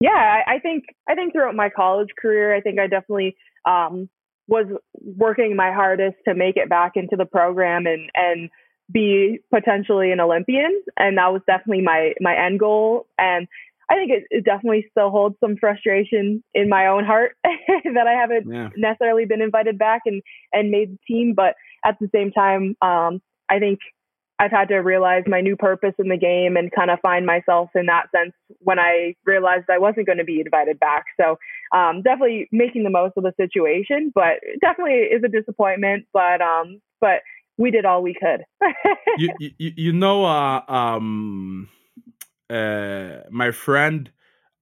[0.00, 4.08] Yeah, I, I think I think throughout my college career, I think I definitely um,
[4.48, 4.66] was
[5.00, 8.50] working my hardest to make it back into the program and and
[8.92, 13.06] be potentially an Olympian, and that was definitely my my end goal.
[13.18, 13.48] And
[13.90, 18.12] I think it, it definitely still holds some frustration in my own heart that I
[18.12, 18.70] haven't yeah.
[18.76, 23.20] necessarily been invited back and and made the team but at the same time um
[23.50, 23.78] i think
[24.38, 27.70] i've had to realize my new purpose in the game and kind of find myself
[27.74, 31.04] in that sense when i realized i wasn't going to be invited back.
[31.20, 31.38] So
[31.76, 36.80] um definitely making the most of the situation but definitely is a disappointment but um
[37.00, 37.20] but
[37.56, 38.44] we did all we could.
[39.16, 41.68] You, you you know uh um
[42.50, 44.10] uh my friend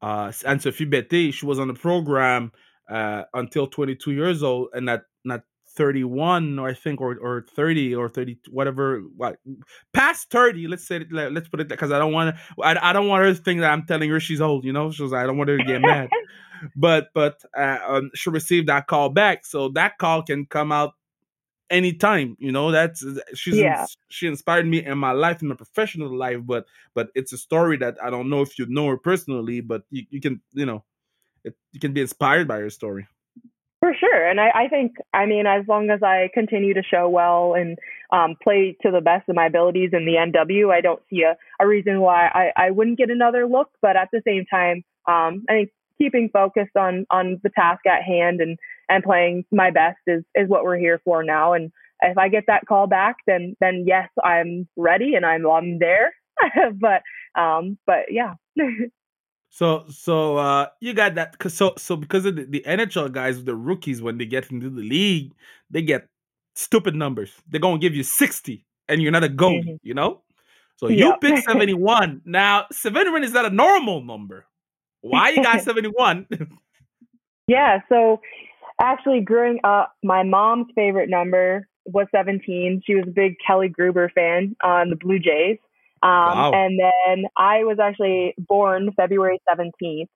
[0.00, 2.52] uh Ann-Sophie Bettez, she was on the program
[2.90, 5.42] uh until 22 years old and at not
[5.74, 9.38] 31 or I think or or 30 or 30 whatever what
[9.94, 12.92] past 30 let's say let- let's put it because I don't want to I, I
[12.92, 14.90] don't want her to think that I'm telling her she's old you know?
[14.90, 16.10] She was I don't want her to get mad.
[16.76, 20.94] But but uh, um, she received that call back so that call can come out
[21.72, 23.04] anytime you know that's
[23.34, 23.86] she's Yeah.
[24.08, 27.76] she inspired me in my life in my professional life but but it's a story
[27.78, 30.84] that i don't know if you know her personally but you, you can you know
[31.44, 33.06] it, you can be inspired by her story
[33.82, 34.30] For sure.
[34.30, 37.76] And I, I think, I mean, as long as I continue to show well and
[38.12, 41.36] um, play to the best of my abilities in the NW, I don't see a,
[41.58, 43.70] a reason why I, I wouldn't get another look.
[43.80, 48.02] But at the same time, um, I think keeping focused on, on the task at
[48.02, 48.56] hand and,
[48.92, 51.52] and playing my best is, is what we're here for now.
[51.52, 51.70] And
[52.02, 56.12] if I get that call back, then, then yes, I'm ready and I'm, I'm there.
[56.80, 57.02] but
[57.40, 58.34] um, but yeah.
[59.54, 63.44] So so uh you got that cause so so because of the, the NHL guys,
[63.44, 65.34] the rookies when they get into the league,
[65.68, 66.08] they get
[66.54, 67.34] stupid numbers.
[67.50, 69.76] They're gonna give you 60 and you're not a goalie, mm-hmm.
[69.82, 70.22] you know?
[70.76, 71.20] So you yep.
[71.20, 72.22] pick 71.
[72.24, 74.46] now 71 is that a normal number?
[75.02, 76.26] Why you got 71?
[77.46, 78.22] yeah, so
[78.80, 82.82] actually growing up, my mom's favorite number was 17.
[82.86, 85.58] She was a big Kelly Gruber fan on the Blue Jays.
[86.02, 86.52] Um, wow.
[86.54, 90.08] And then I was actually born February 17th,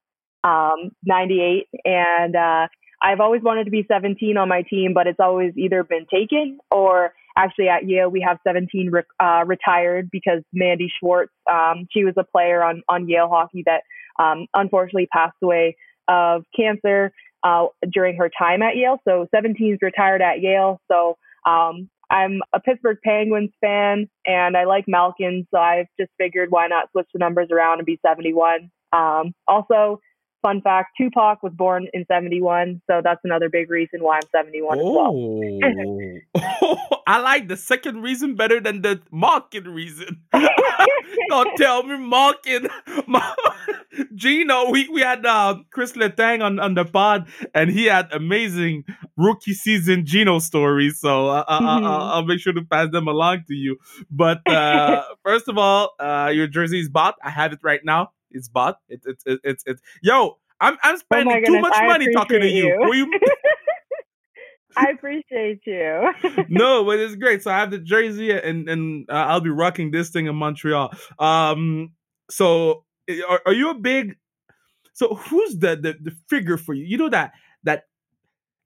[0.45, 1.69] um, 98.
[1.85, 2.69] And uh,
[3.03, 6.59] I've always wanted to be 17 on my team, but it's always either been taken
[6.71, 12.05] or actually at Yale, we have 17 re- uh, retired because Mandy Schwartz, um, she
[12.05, 13.83] was a player on, on Yale hockey that
[14.19, 15.77] um, unfortunately passed away
[16.09, 18.99] of cancer uh, during her time at Yale.
[19.07, 20.81] So 17 is retired at Yale.
[20.90, 26.51] So um, I'm a Pittsburgh Penguins fan and I like Malkin, so I've just figured
[26.51, 28.70] why not switch the numbers around and be 71.
[28.92, 30.01] Um, also,
[30.46, 34.78] fun fact Tupac was born in 71, so that's another big reason why I'm 71
[34.80, 35.40] oh.
[36.35, 36.96] well.
[37.06, 40.22] I like the second reason better than the Malkin reason.
[41.28, 42.68] Don't tell me Malkin.
[44.14, 48.85] Geno, we, we had uh, Chris Letang on, on the pod, and he had amazing
[49.16, 51.00] rookie season Geno stories.
[51.00, 51.66] So uh, mm-hmm.
[51.66, 53.78] I'll, I'll, make sure to pass them along to you.
[54.11, 57.16] But uh, first of all, uh, your jersey is bought.
[57.24, 58.11] I have it right now.
[58.30, 58.74] It's bad.
[58.88, 59.82] It's it's it's it's, it's.
[60.02, 60.38] yo.
[60.58, 62.78] I'm I'm oh spending oh too much I money talking to you.
[62.94, 63.20] you?
[64.76, 66.12] I appreciate you.
[66.48, 67.42] no, but it's great.
[67.42, 70.92] So I have the jersey, and and uh, I'll be rocking this thing in Montreal.
[71.18, 71.92] Um,
[72.30, 72.84] so
[73.28, 74.16] are, are you a big?
[74.92, 76.84] So who's the, the the figure for you?
[76.84, 77.32] You know that
[77.64, 77.84] that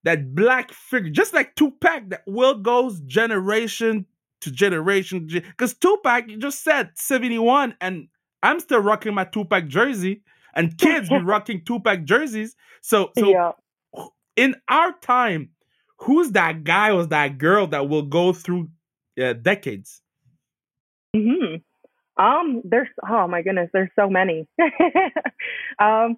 [0.05, 4.07] that black figure, just like Tupac, that will goes generation
[4.41, 5.27] to generation.
[5.27, 8.09] Because Tupac, you just said seventy one, and
[8.43, 10.23] I'm still rocking my Tupac jersey,
[10.55, 12.57] and kids be rocking Tupac jerseys.
[12.83, 13.53] So so yeah.
[14.37, 15.51] in our time,
[15.99, 18.69] who's that guy or that girl that will go through
[19.23, 20.03] uh, decades?
[21.15, 21.57] Hmm.
[22.17, 22.63] Um.
[22.65, 22.89] There's.
[23.09, 23.71] Oh my goodness.
[23.73, 24.47] There's so many.
[25.79, 26.17] um.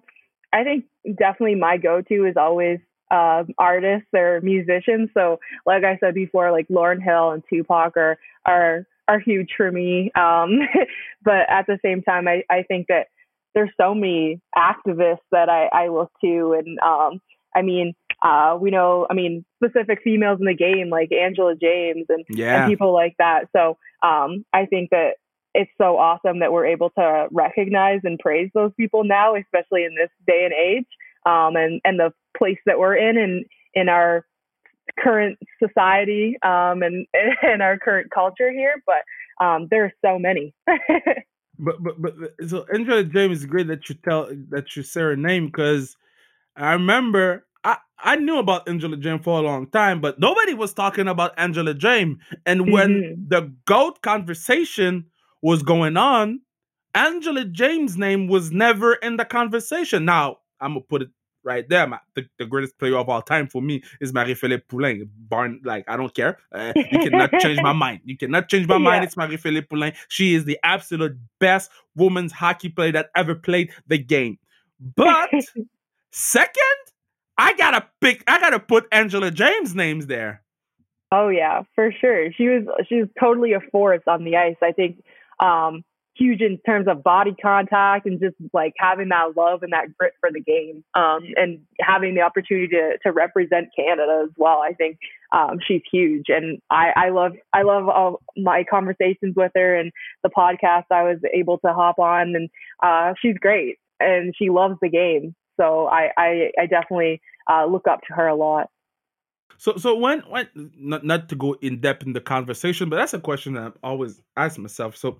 [0.53, 0.85] I think
[1.17, 2.77] definitely my go-to is always
[3.09, 5.09] uh, artists or musicians.
[5.15, 9.71] So, like I said before, like Lauryn Hill and Tupac are are are huge for
[9.71, 10.11] me.
[10.15, 10.59] Um,
[11.23, 13.07] but at the same time, I I think that
[13.55, 17.19] there's so many activists that I I look to, and um,
[17.55, 22.05] I mean, uh, we know, I mean, specific females in the game like Angela James
[22.09, 22.63] and, yeah.
[22.63, 23.49] and people like that.
[23.55, 25.15] So um, I think that
[25.53, 29.93] it's so awesome that we're able to recognize and praise those people now, especially in
[29.95, 30.87] this day and age,
[31.25, 34.25] um, and and the place that we're in and in our
[34.99, 37.05] current society um, and
[37.41, 38.81] and our current culture here.
[38.85, 40.53] But um, there are so many.
[41.59, 42.13] but but but
[42.47, 45.95] so Angela James is great that you tell that you say her name because
[46.55, 50.73] I remember I, I knew about Angela James for a long time, but nobody was
[50.73, 52.17] talking about Angela James.
[52.45, 53.23] And when mm-hmm.
[53.27, 55.05] the GOAT conversation
[55.41, 56.41] was going on,
[56.93, 60.05] Angela James' name was never in the conversation.
[60.05, 61.09] Now, I'm gonna put it
[61.43, 61.87] right there.
[61.87, 65.09] My, the, the, greatest player of all time for me is Marie-Philippe Poulin.
[65.29, 66.39] Barn, like I don't care.
[66.51, 68.01] Uh, you cannot change my mind.
[68.05, 68.79] You cannot change my yeah.
[68.79, 69.03] mind.
[69.03, 69.93] It's Marie-Philippe Poulin.
[70.07, 74.37] She is the absolute best women's hockey player that ever played the game.
[74.95, 75.29] But
[76.11, 76.83] second,
[77.37, 78.23] I gotta pick.
[78.27, 80.43] I gotta put Angela James names there.
[81.11, 82.31] Oh yeah, for sure.
[82.33, 84.55] She was she was totally a force on the ice.
[84.61, 85.03] I think
[85.39, 85.83] um,
[86.15, 90.13] huge in terms of body contact and just like having that love and that grit
[90.19, 94.61] for the game, um, and having the opportunity to to represent Canada as well.
[94.63, 94.97] I think
[95.31, 99.91] um, she's huge, and I, I love I love all my conversations with her and
[100.23, 102.49] the podcast I was able to hop on, and
[102.81, 105.35] uh, she's great and she loves the game.
[105.59, 108.69] So I, I, I definitely uh, look up to her a lot.
[109.57, 113.13] So, so when, when not, not to go in depth in the conversation, but that's
[113.13, 114.97] a question that I always ask myself.
[114.97, 115.19] So,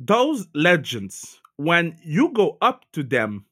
[0.00, 3.44] those legends, when you go up to them,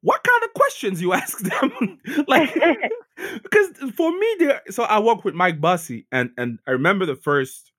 [0.00, 2.00] what kind of questions you ask them?
[2.26, 2.52] like,
[3.42, 4.62] because for me, there.
[4.70, 7.72] So I work with Mike Bossy, and and I remember the first,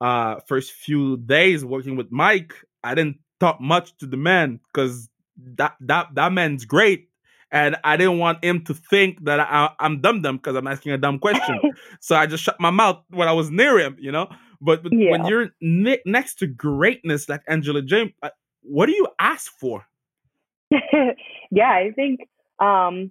[0.00, 2.54] uh, first few days working with Mike.
[2.82, 5.08] I didn't talk much to the man because
[5.56, 7.10] that that that man's great
[7.52, 10.92] and I didn't want him to think that I, am dumb dumb because I'm asking
[10.92, 11.58] a dumb question.
[12.00, 14.28] so I just shut my mouth when I was near him, you know.
[14.60, 15.10] But, but yeah.
[15.10, 18.30] when you're ne- next to greatness like Angela James, uh,
[18.62, 19.86] what do you ask for?
[20.70, 22.20] yeah, I think
[22.60, 23.10] um,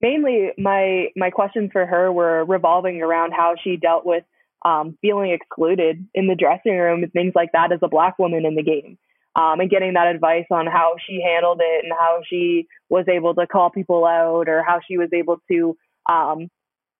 [0.00, 4.24] mainly my my questions for her were revolving around how she dealt with
[4.64, 8.46] um, feeling excluded in the dressing room and things like that as a black woman
[8.46, 8.98] in the game.
[9.36, 13.34] Um, and getting that advice on how she handled it and how she was able
[13.34, 15.76] to call people out or how she was able to
[16.08, 16.48] um,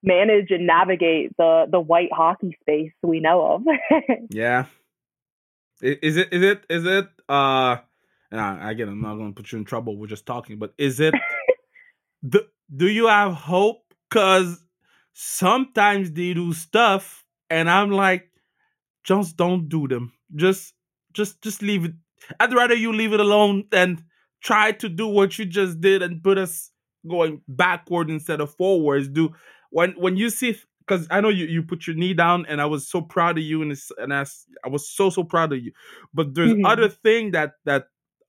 [0.05, 3.63] manage and navigate the the white hockey space we know of.
[4.31, 4.67] yeah.
[5.81, 7.77] Is it is it is it uh
[8.31, 11.15] and again I'm not gonna put you in trouble, we're just talking, but is it
[12.23, 13.81] the do you have hope?
[14.11, 14.63] Cause
[15.13, 18.31] sometimes they do stuff and I'm like,
[19.03, 20.13] just don't do them.
[20.35, 20.75] Just
[21.13, 21.93] just just leave it.
[22.41, 24.05] I'd rather you leave it alone than
[24.43, 26.71] try to do what you just did and put us
[27.09, 29.09] going backward instead of forwards.
[29.09, 29.35] Do
[29.75, 30.57] when when you see
[30.87, 33.45] because I know you you put your knee down and I was so proud of
[33.45, 34.25] you and and I,
[34.65, 35.73] I was so so proud of you.
[36.15, 36.65] But there's mm-hmm.
[36.65, 37.89] other thing that that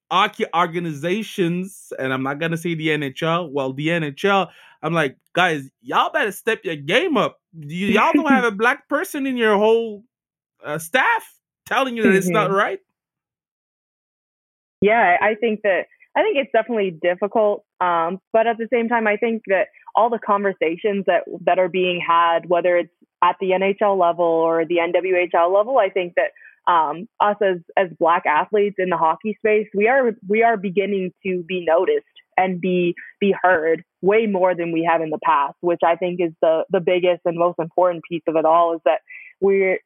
[0.10, 3.52] hockey organizations and I'm not gonna say the NHL.
[3.52, 4.50] Well, the NHL,
[4.82, 7.40] I'm like, guys, y'all better step your game up.
[7.54, 10.04] Y'all don't have a black person in your whole
[10.64, 11.36] uh, staff
[11.68, 12.18] telling you that mm-hmm.
[12.18, 12.58] it's not mm-hmm.
[12.58, 12.80] right.
[14.82, 15.86] Yeah, I think that
[16.16, 17.66] I think it's definitely difficult.
[17.82, 21.70] Um, but at the same time, I think that all the conversations that that are
[21.70, 22.94] being had, whether it's
[23.24, 26.32] at the NHL level or the NWHL level, I think that
[26.72, 31.12] um, us as as black athletes in the hockey space, we are we are beginning
[31.26, 32.06] to be noticed
[32.38, 36.20] and be be heard way more than we have in the past, which I think
[36.22, 39.02] is the the biggest and most important piece of it all is that
[39.42, 39.80] we're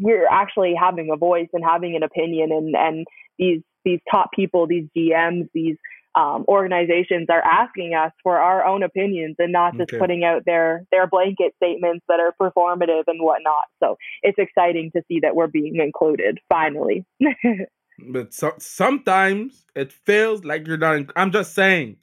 [0.00, 3.06] we're actually having a voice and having an opinion and and
[3.38, 5.76] these these top people, these GMs, these
[6.14, 9.98] um, organizations are asking us for our own opinions and not just okay.
[9.98, 13.64] putting out their their blanket statements that are performative and whatnot.
[13.82, 17.04] So it's exciting to see that we're being included finally.
[18.12, 21.06] but so, sometimes it feels like you're not.
[21.16, 21.96] I'm just saying.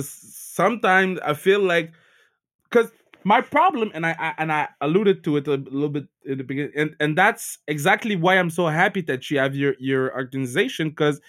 [0.00, 1.92] Sometimes I feel like
[2.70, 2.92] because
[3.24, 6.44] my problem, and I, I, and I alluded to it a little bit in the
[6.44, 10.90] beginning, and, and that's exactly why I'm so happy that you have your your organization
[10.90, 11.20] because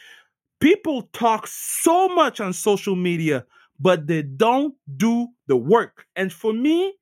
[0.59, 3.45] people talk so much on social media,
[3.79, 6.05] but they don't do the work.
[6.15, 6.95] And for me,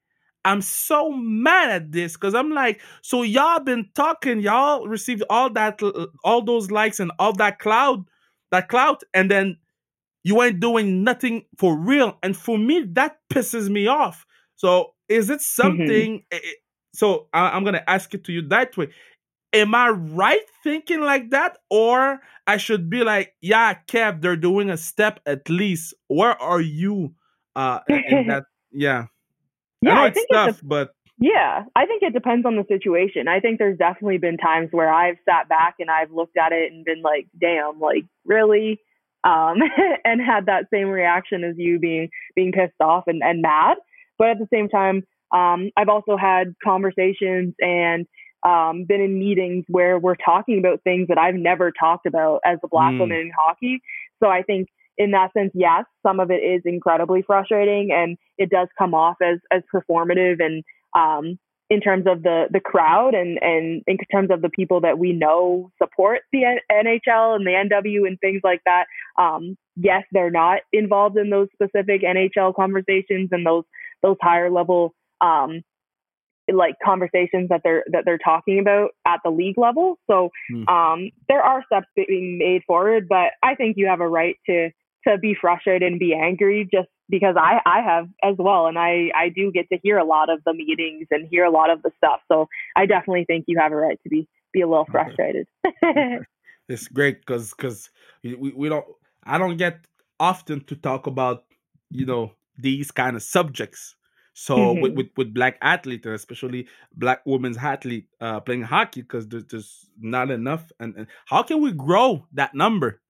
[0.46, 5.50] I'm so mad at this because I'm like, so y'all been talking, y'all received all
[5.52, 8.06] that, uh, all those likes and all that cloud,
[8.52, 9.58] that cloud, and then
[10.24, 12.18] you ain't doing nothing for real.
[12.24, 14.26] And for me, that pisses me off.
[14.58, 15.62] So is it mm-hmm.
[15.62, 16.24] something?
[16.32, 16.48] Mm-hmm.
[16.94, 18.90] So I, I'm gonna ask it to you that way
[19.54, 21.58] am I right thinking like that?
[21.70, 25.94] Or I should be like, yeah, Kev, they're doing a step at least.
[26.08, 27.14] Where are you
[27.56, 28.44] uh in that?
[28.72, 29.06] Yeah.
[29.82, 32.66] Yeah, I, I think tough, it's a, but yeah, I think it depends on the
[32.68, 33.28] situation.
[33.28, 36.72] I think there's definitely been times where I've sat back and I've looked at it
[36.72, 38.80] and been like, damn, like really?
[39.24, 39.58] Um,
[40.04, 43.78] and had that same reaction as you being being pissed off and, and mad.
[44.18, 48.06] But at the same time, um, I've also had conversations and
[48.44, 52.60] um, been in meetings where we're talking about things that I've never talked about as
[52.64, 53.00] a black mm.
[53.00, 53.80] woman in hockey.
[54.22, 58.50] So I think in that sense, yes, some of it is incredibly frustrating and it
[58.50, 60.64] does come off as as performative and
[60.96, 61.38] um,
[61.70, 65.14] in terms of the the crowd and and in terms of the people that we
[65.14, 68.86] know support the NHL and the NW and things like that.
[69.20, 73.64] Um, yes, they're not involved in those specific NHL conversations and those
[74.04, 75.62] those higher level um,
[76.52, 79.98] like conversations that they're that they're talking about at the league level.
[80.08, 80.68] So mm.
[80.70, 84.70] um, there are steps being made forward, but I think you have a right to
[85.08, 89.12] to be frustrated and be angry just because I I have as well, and I
[89.16, 91.82] I do get to hear a lot of the meetings and hear a lot of
[91.82, 92.22] the stuff.
[92.32, 95.48] So I definitely think you have a right to be be a little frustrated.
[95.84, 96.20] okay.
[96.70, 97.90] It's great because because
[98.24, 98.86] we, we don't
[99.24, 99.86] I don't get
[100.20, 101.46] often to talk about
[101.90, 103.96] you know these kind of subjects
[104.40, 104.82] so mm-hmm.
[104.82, 109.90] with, with, with black athletes, especially black women's athlete uh, playing hockey because there's just
[110.00, 110.72] not enough.
[110.80, 113.02] And, and, how can we grow that number?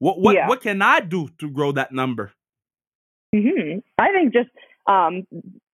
[0.00, 0.48] What what yeah.
[0.48, 2.32] what can I do to grow that number?
[3.32, 3.78] Mm-hmm.
[3.96, 4.50] I think just
[4.88, 5.24] um,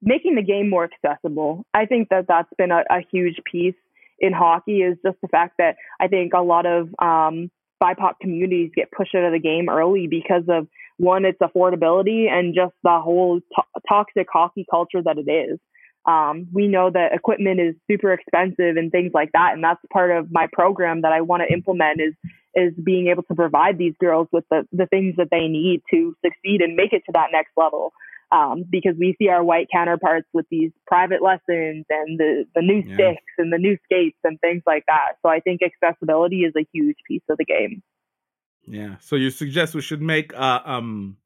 [0.03, 1.65] making the game more accessible.
[1.73, 3.81] I think that that's been a, a, huge piece
[4.19, 4.83] in hockey.
[4.83, 7.51] Is just the fact that I think a lot of um,
[7.83, 10.69] BIPOC communities get pushed out of the game early because of
[10.99, 15.59] one, it's affordability and just the whole to- toxic hockey culture that it is.
[16.07, 20.11] Um, we know that equipment is super expensive and things like that, and that's part
[20.11, 22.15] of my program that I want to implement is
[22.55, 26.15] is being able to provide these girls with the the things that they need to
[26.25, 27.93] succeed and make it to that next level.
[28.31, 32.83] Um, because we see our white counterparts with these private lessons and the the new
[32.87, 32.95] yeah.
[32.95, 35.13] sticks and the new skates and things like that.
[35.23, 37.83] So I think accessibility is a huge piece of the game.
[38.71, 38.97] Yeah.
[39.01, 41.17] So you suggest we should make uh um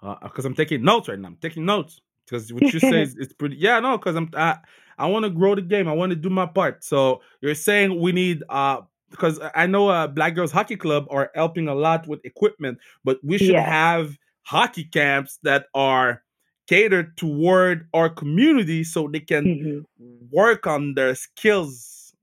[0.00, 1.28] because uh, I'm taking notes right now.
[1.28, 3.56] I'm taking notes because what you say is it's pretty.
[3.56, 4.58] Yeah, no, because I'm I,
[4.98, 5.88] I want to grow the game.
[5.88, 6.84] I want to do my part.
[6.84, 11.32] So you're saying we need uh because I know uh, Black Girls Hockey Club are
[11.34, 13.62] helping a lot with equipment, but we should Yeah.
[13.68, 16.22] have hockey camps that are
[16.68, 19.44] catered toward our community so they can
[19.98, 20.30] Mhm.
[20.30, 22.14] work on their skills.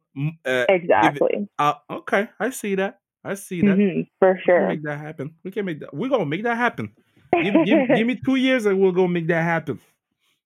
[0.45, 1.47] Uh, Exactly.
[1.59, 3.01] uh, okay, I see that.
[3.23, 3.77] I see that.
[3.77, 4.67] hmm For We can sure.
[4.67, 5.35] make that happen.
[5.43, 5.93] We can make that.
[5.93, 6.93] We're gonna make that happen.
[7.41, 9.79] Give, give, give me two years and we'll go make that happen.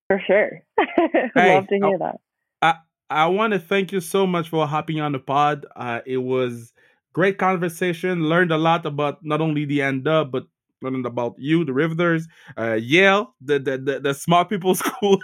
[0.08, 0.50] For sure.
[1.34, 2.16] Hey, Love to hear oh, that.
[2.60, 2.74] I
[3.10, 5.66] I want to thank you so much for hopping on the pod.
[5.76, 6.72] Uh, it was
[7.12, 8.24] great conversation.
[8.28, 10.44] Learned a lot about not only the end up, but
[10.82, 12.26] learning about you, the Riveters,
[12.58, 15.18] uh, Yale, the the the, the smart people school.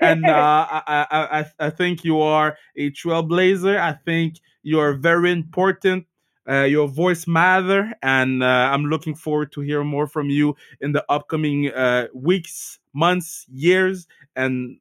[0.00, 3.78] and uh, I, I, I, I think you are a trailblazer.
[3.78, 6.06] I think you are very important.
[6.50, 10.90] Uh, your voice matter, and uh, I'm looking forward to hear more from you in
[10.90, 14.78] the upcoming uh, weeks, months, years, and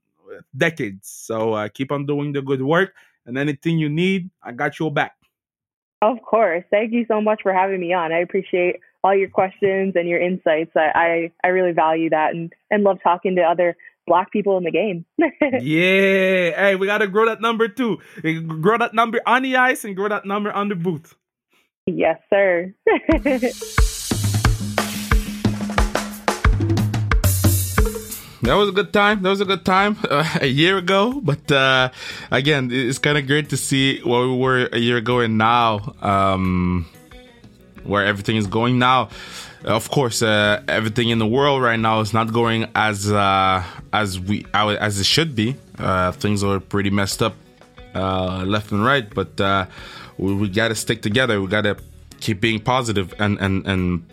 [0.58, 1.08] decades.
[1.08, 2.96] So uh, keep on doing the good work,
[3.26, 5.16] and anything you need, I got your back.
[6.02, 6.64] Of course.
[6.72, 8.12] Thank you so much for having me on.
[8.12, 10.72] I appreciate all your questions and your insights.
[10.76, 13.76] I, I, I really value that and, and love talking to other
[14.08, 15.06] black people in the game.
[15.20, 18.00] yeah, hey, we gotta grow that number too.
[18.22, 21.16] Grow that number on the ice and grow that number on the booth.
[21.96, 22.74] Yes, sir.
[28.42, 29.22] That was a good time.
[29.22, 31.22] That was a good time uh, a year ago.
[31.22, 31.90] But uh,
[32.32, 35.94] again, it's kind of great to see where we were a year ago and now,
[36.02, 36.88] um,
[37.84, 39.10] where everything is going now.
[39.66, 44.20] Of course, uh, everything in the world right now is not going as uh, as
[44.20, 45.56] we as it should be.
[45.78, 47.36] Uh, things are pretty messed up
[47.94, 49.40] uh, left and right, but
[50.20, 51.42] we, we got to stick together.
[51.42, 51.78] We got to
[52.20, 54.06] keep being positive and and and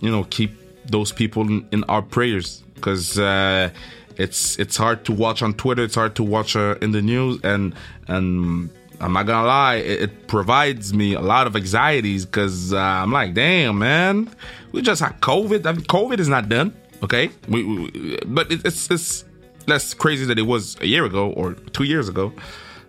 [0.00, 0.50] you know keep
[0.86, 3.70] those people in, in our prayers because uh,
[4.16, 5.84] it's it's hard to watch on Twitter.
[5.84, 7.74] It's hard to watch uh, in the news, and
[8.08, 12.78] and I'm not gonna lie, it, it provides me a lot of anxieties because uh,
[12.78, 14.30] I'm like, damn man,
[14.72, 15.66] we just had COVID.
[15.66, 17.30] I mean, COVID is not done, okay?
[17.48, 19.24] We, we but it, it's it's
[19.66, 22.32] less crazy than it was a year ago or two years ago,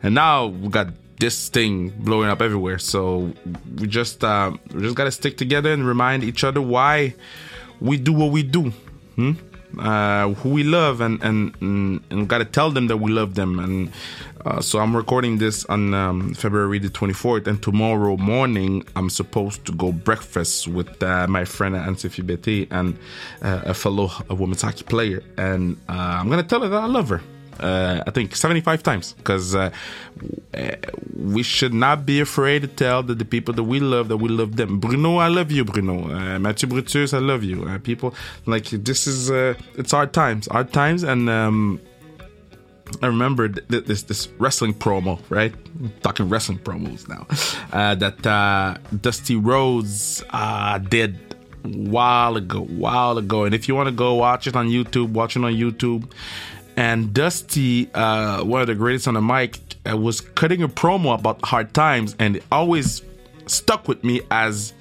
[0.01, 0.87] and now we got
[1.23, 2.77] this thing blowing up everywhere.
[2.77, 3.31] So
[3.79, 7.15] we just uh, we just gotta stick together and remind each other why
[7.79, 8.73] we do what we do.
[9.15, 9.33] Hmm?
[9.79, 13.57] Uh, who we love and and and, and gotta tell them that we love them
[13.57, 13.91] and
[14.45, 19.65] uh, so I'm recording this on um, February the 24th and tomorrow morning I'm supposed
[19.65, 22.99] to go breakfast with uh, my friend Ann-Sophie Bettez and
[23.41, 26.85] uh, a fellow a women's hockey player and uh, I'm gonna tell her that I
[26.85, 27.21] love her
[27.59, 29.71] uh, I think 75 times because uh,
[31.15, 34.29] we should not be afraid to tell that the people that we love that we
[34.29, 34.79] love them.
[34.79, 36.09] Bruno, I love you, Bruno.
[36.09, 37.63] Uh, Mathieu Brutus, I love you.
[37.63, 38.13] Uh, people
[38.45, 41.79] like this is uh, it's hard times, hard times, and um,
[43.01, 45.53] I remember th- this this wrestling promo, right?
[45.79, 47.27] I'm talking wrestling promos now.
[47.71, 50.23] Uh, that uh, Dusty Rhodes
[50.89, 51.33] did
[51.63, 53.45] while ago, while ago.
[53.45, 56.11] And if you want to go watch it on YouTube, watch it on YouTube.
[56.75, 59.59] And Dusty, uh, one of the greatest on the mic,
[59.89, 63.01] uh, was cutting a promo about hard times, and it always
[63.45, 64.73] stuck with me as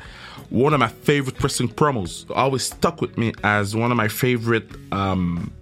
[0.50, 2.30] one of my favorite wrestling promos.
[2.34, 5.52] Always stuck with me as one of my favorite um,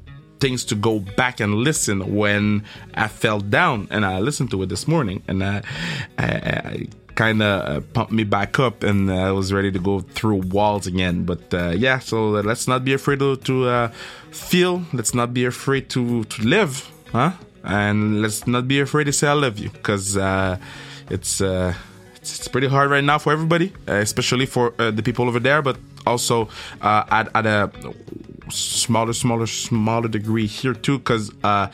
[0.41, 2.64] things to go back and listen when
[2.95, 3.89] I fell down.
[3.91, 5.62] And I listened to it this morning, and I,
[6.18, 6.89] I, I
[7.21, 10.41] kind of uh, pumped me back up, and uh, I was ready to go through
[10.57, 11.16] walls again.
[11.31, 12.16] But uh, yeah, so
[12.51, 13.91] let's not be afraid to, to
[14.31, 14.75] feel.
[14.99, 16.73] Let's not be afraid to to live,
[17.12, 17.33] huh?
[17.62, 20.16] And let's not be afraid to say I love you, because
[21.16, 21.43] it's.
[22.23, 25.77] It's, pretty hard right now for everybody, especially for uh, the people over there, but
[26.07, 26.49] also
[26.83, 27.71] uh, at, at a
[28.51, 31.66] smaller, smaller, smaller degree here too, because uh,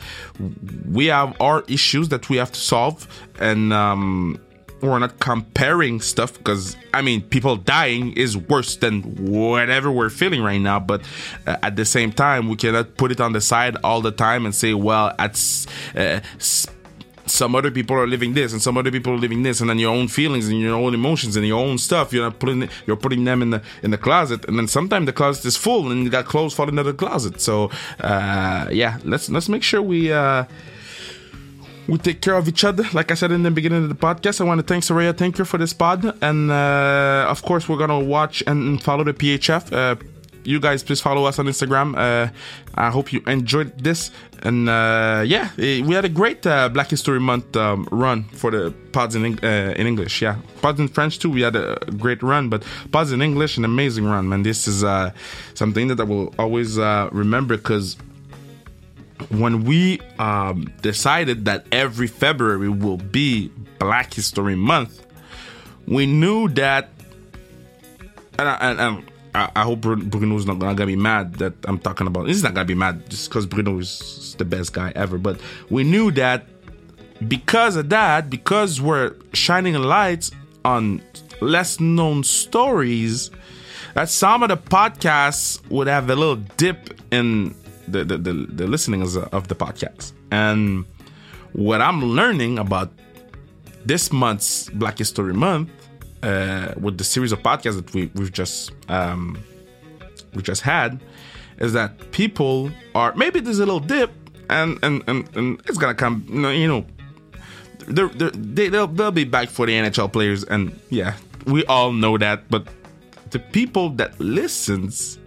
[0.89, 3.07] we have our issues that we have to solve,
[3.39, 4.39] and um,
[4.81, 10.41] we're not comparing stuff because I mean, people dying is worse than whatever we're feeling
[10.41, 10.79] right now.
[10.79, 11.01] But
[11.45, 14.45] uh, at the same time, we cannot put it on the side all the time
[14.45, 15.39] and say, well, at
[15.95, 16.19] uh,
[17.29, 19.77] some other people are living this and some other people are living this and then
[19.77, 22.95] your own feelings and your own emotions and your own stuff you're not putting you're
[22.95, 26.03] putting them in the in the closet and then sometimes the closet is full and
[26.03, 27.69] you got clothes falling out of the closet so
[27.99, 30.45] uh yeah let's let's make sure we uh
[31.87, 32.83] we take care of each other.
[32.93, 35.45] Like I said in the beginning of the podcast, I want to thank Saroya Tinker
[35.45, 36.17] for this pod.
[36.21, 39.71] And uh, of course, we're going to watch and follow the PHF.
[39.71, 39.95] Uh,
[40.43, 41.97] you guys, please follow us on Instagram.
[41.97, 42.31] Uh,
[42.75, 44.11] I hope you enjoyed this.
[44.43, 48.51] And uh, yeah, eh, we had a great uh, Black History Month um, run for
[48.51, 50.21] the pods in, uh, in English.
[50.21, 51.29] Yeah, pods in French too.
[51.29, 54.43] We had a great run, but pods in English, an amazing run, man.
[54.43, 54.85] This is
[55.53, 57.97] something that I will always remember because
[59.29, 65.05] when we um, decided that every February will be Black History Month,
[65.87, 66.89] we knew that,
[68.37, 72.27] and, and, and I, I hope Bruno's not gonna be mad that I'm talking about.
[72.27, 75.17] He's not gonna be mad just because Bruno is the best guy ever.
[75.17, 75.39] But
[75.69, 76.47] we knew that
[77.27, 80.31] because of that, because we're shining lights
[80.65, 81.01] on
[81.39, 83.31] less known stories,
[83.93, 87.55] that some of the podcasts would have a little dip in
[87.87, 90.13] the the, the, the listenings of the podcast.
[90.31, 90.85] And
[91.53, 92.91] what I'm learning about
[93.85, 95.69] this month's Black History Month
[96.23, 99.37] uh, with the series of podcasts that we, we've just um,
[100.33, 101.01] we just had
[101.59, 104.11] is that people are maybe there's a little dip
[104.49, 106.85] and and and, and it's gonna come you know,
[107.87, 111.15] they're, they're, they they'll they'll be back for the NHL players and yeah
[111.45, 112.67] we all know that but
[113.31, 115.17] the people that listens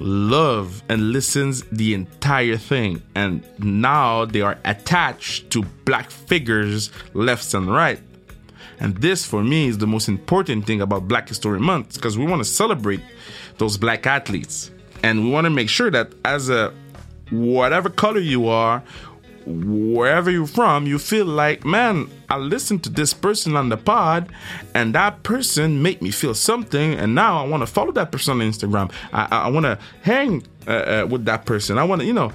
[0.00, 7.52] love and listens the entire thing and now they are attached to black figures left
[7.54, 8.00] and right
[8.80, 12.26] and this, for me, is the most important thing about Black History Month because we
[12.26, 13.00] want to celebrate
[13.58, 14.70] those black athletes.
[15.02, 16.72] And we want to make sure that as a
[17.30, 18.82] whatever color you are,
[19.48, 24.30] wherever you're from, you feel like, man, I listened to this person on the pod,
[24.74, 28.40] and that person made me feel something, and now I want to follow that person
[28.40, 28.92] on Instagram.
[29.12, 31.78] I, I want to hang uh, uh, with that person.
[31.78, 32.32] I want to, you know,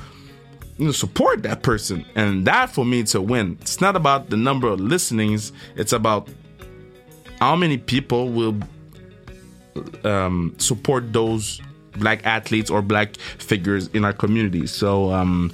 [0.77, 2.03] you know, support that person.
[2.15, 3.57] And that for me to win.
[3.61, 6.27] It's not about the number of listenings, it's about
[7.39, 8.57] how many people will
[10.03, 11.61] um, support those
[11.97, 14.65] black athletes or black figures in our community.
[14.65, 15.51] So, um,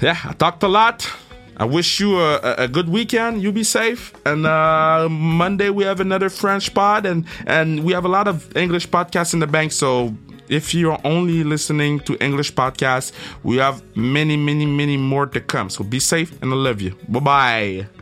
[0.00, 1.08] yeah, I talked a lot.
[1.56, 3.42] I wish you a, a, good weekend.
[3.42, 4.14] You be safe.
[4.24, 8.56] And uh, Monday we have another French pod, and and we have a lot of
[8.56, 9.72] English podcasts in the bank.
[9.72, 10.14] So
[10.48, 15.70] if you're only listening to English podcasts, we have many, many, many more to come.
[15.70, 16.96] So be safe and I love you.
[17.08, 17.99] Bye bye.